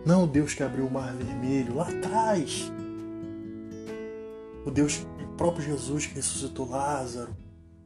não 0.05 0.25
o 0.25 0.27
Deus 0.27 0.55
que 0.55 0.63
abriu 0.63 0.87
o 0.87 0.91
mar 0.91 1.15
vermelho 1.15 1.75
lá 1.75 1.89
atrás. 1.89 2.73
O 4.65 4.71
Deus, 4.71 5.05
próprio 5.39 5.65
Jesus 5.65 6.05
que 6.05 6.17
ressuscitou 6.17 6.69
Lázaro. 6.69 7.35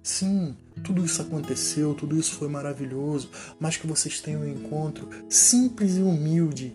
Sim, 0.03 0.57
tudo 0.83 1.05
isso 1.05 1.23
aconteceu, 1.23 1.95
tudo 1.95 2.19
isso 2.19 2.35
foi 2.35 2.49
maravilhoso, 2.49 3.31
mas 3.61 3.77
que 3.77 3.87
vocês 3.87 4.21
tenham 4.21 4.41
um 4.41 4.49
encontro 4.49 5.09
simples 5.29 5.97
e 5.97 6.01
humilde 6.01 6.75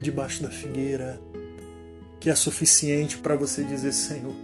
debaixo 0.00 0.42
da 0.42 0.48
figueira, 0.48 1.20
que 2.18 2.30
é 2.30 2.34
suficiente 2.34 3.18
para 3.18 3.36
você 3.36 3.62
dizer: 3.64 3.92
Senhor, 3.92 4.34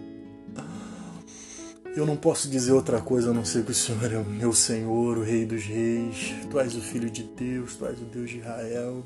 eu 1.96 2.04
não 2.04 2.16
posso 2.16 2.50
dizer 2.50 2.72
outra 2.72 3.00
coisa 3.00 3.30
a 3.30 3.34
não 3.34 3.44
ser 3.44 3.64
que 3.64 3.70
o 3.70 3.74
Senhor 3.74 4.12
é 4.12 4.18
o 4.18 4.24
meu 4.24 4.52
Senhor, 4.52 5.16
o 5.16 5.22
Rei 5.22 5.46
dos 5.46 5.64
Reis, 5.64 6.34
Tu 6.50 6.60
és 6.60 6.74
o 6.74 6.80
Filho 6.80 7.08
de 7.08 7.22
Deus, 7.22 7.76
Tu 7.76 7.86
és 7.86 7.98
o 8.02 8.04
Deus 8.04 8.28
de 8.28 8.38
Israel. 8.38 9.02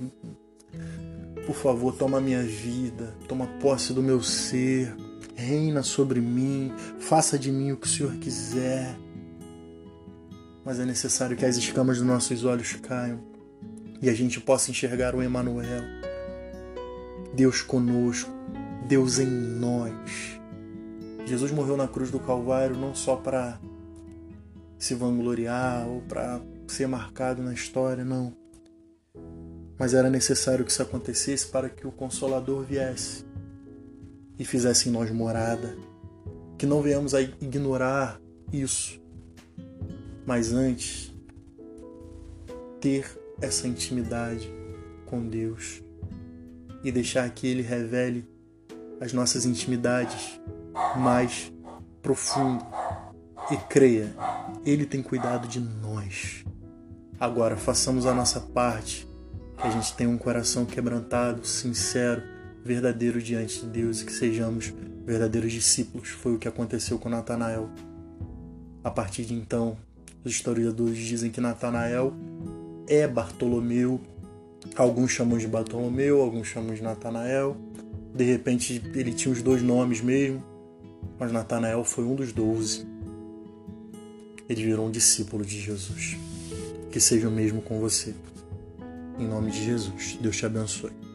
Por 1.47 1.55
favor, 1.55 1.95
toma 1.95 2.21
minha 2.21 2.43
vida, 2.43 3.15
toma 3.29 3.47
posse 3.61 3.93
do 3.93 4.03
meu 4.03 4.21
ser, 4.21 4.93
reina 5.37 5.83
sobre 5.83 6.21
mim, 6.21 6.73
faça 6.99 7.39
de 7.39 7.53
mim 7.53 7.73
o 7.73 7.77
que 7.77 7.87
o 7.87 7.91
Senhor 7.91 8.13
quiser. 8.17 8.97
Mas 10.65 10.81
é 10.81 10.85
necessário 10.85 11.37
que 11.37 11.45
as 11.45 11.57
escamas 11.57 11.99
dos 11.99 12.07
nossos 12.07 12.45
olhos 12.45 12.73
caiam 12.73 13.21
e 14.01 14.09
a 14.09 14.15
gente 14.15 14.41
possa 14.41 14.71
enxergar 14.71 15.15
o 15.15 15.23
Emanuel, 15.23 15.83
Deus 17.35 17.63
conosco, 17.63 18.31
Deus 18.89 19.19
em 19.19 19.27
nós. 19.27 20.41
Jesus 21.27 21.51
morreu 21.53 21.77
na 21.77 21.87
cruz 21.87 22.11
do 22.11 22.19
Calvário 22.19 22.77
não 22.77 22.95
só 22.95 23.17
para 23.17 23.61
se 24.79 24.95
vangloriar 24.95 25.87
ou 25.87 26.01
para 26.03 26.41
ser 26.67 26.89
marcado 26.89 27.43
na 27.43 27.53
história, 27.53 28.05
não. 28.05 28.35
Mas 29.79 29.93
era 29.93 30.09
necessário 30.09 30.65
que 30.65 30.71
isso 30.71 30.83
acontecesse 30.83 31.47
para 31.47 31.69
que 31.69 31.87
o 31.87 31.93
Consolador 31.93 32.65
viesse 32.65 33.26
e 34.39 34.45
fizesse 34.45 34.89
em 34.89 34.93
nós 34.93 35.11
morada. 35.11 35.77
Que 36.59 36.67
não 36.67 36.81
venhamos 36.81 37.15
a 37.15 37.21
ignorar 37.21 38.21
isso, 38.53 39.01
mas 40.27 40.53
antes 40.53 41.15
ter 42.81 43.07
essa 43.41 43.67
intimidade 43.69 44.51
com 45.05 45.27
Deus 45.27 45.83
e 46.83 46.91
deixar 46.91 47.29
que 47.31 47.47
Ele 47.47 47.63
revele 47.63 48.29
as 49.01 49.13
nossas 49.13 49.45
intimidades 49.45 50.41
mais 50.97 51.53
profundo. 52.01 52.65
E 53.51 53.57
creia, 53.69 54.15
Ele 54.65 54.87
tem 54.87 55.03
cuidado 55.03 55.47
de 55.47 55.61
nós. 55.61 56.45
Agora, 57.19 57.57
façamos 57.57 58.05
a 58.07 58.15
nossa 58.15 58.41
parte, 58.41 59.09
que 59.57 59.67
a 59.67 59.71
gente 59.71 59.95
tenha 59.95 60.11
um 60.11 60.19
coração 60.19 60.67
quebrantado, 60.67 61.47
sincero, 61.47 62.23
verdadeiro 62.67 63.23
diante 63.23 63.61
de 63.61 63.67
Deus 63.67 64.03
e 64.03 64.05
que 64.05 64.13
sejamos 64.13 64.75
verdadeiros 65.07 65.53
discípulos. 65.53 66.09
Foi 66.09 66.35
o 66.35 66.39
que 66.39 66.49
aconteceu 66.49 66.99
com 66.99 67.09
Natanael. 67.09 67.71
A 68.85 68.91
partir 68.91 69.25
de 69.25 69.35
então, 69.35 69.77
os 70.25 70.33
historiadores 70.33 70.99
dizem 70.99 71.31
que 71.31 71.41
Natanael 71.41 72.13
é 72.89 73.07
Bartolomeu. 73.07 74.01
Alguns 74.75 75.13
chamam 75.13 75.39
de 75.39 75.47
Bartolomeu, 75.47 76.21
alguns 76.21 76.49
chamam 76.49 76.75
de 76.75 76.83
Natanael. 76.83 77.57
De 78.15 78.25
repente 78.25 78.83
ele 78.95 79.13
tinha 79.13 79.33
os 79.33 79.43
dois 79.43 79.63
nomes 79.63 80.01
mesmo, 80.01 80.43
mas 81.19 81.31
Natanael 81.31 81.85
foi 81.85 82.05
um 82.05 82.15
dos 82.15 82.33
doze. 82.33 82.87
Ele 84.49 84.63
virou 84.63 84.87
um 84.87 84.91
discípulo 84.91 85.45
de 85.45 85.61
Jesus. 85.61 86.17
Que 86.91 87.01
seja 87.01 87.29
o 87.29 87.33
mesmo 87.33 87.61
com 87.61 87.79
você. 87.79 88.15
Em 89.19 89.27
nome 89.27 89.51
de 89.51 89.65
Jesus. 89.65 90.19
Deus 90.21 90.37
te 90.37 90.47
abençoe. 90.47 91.06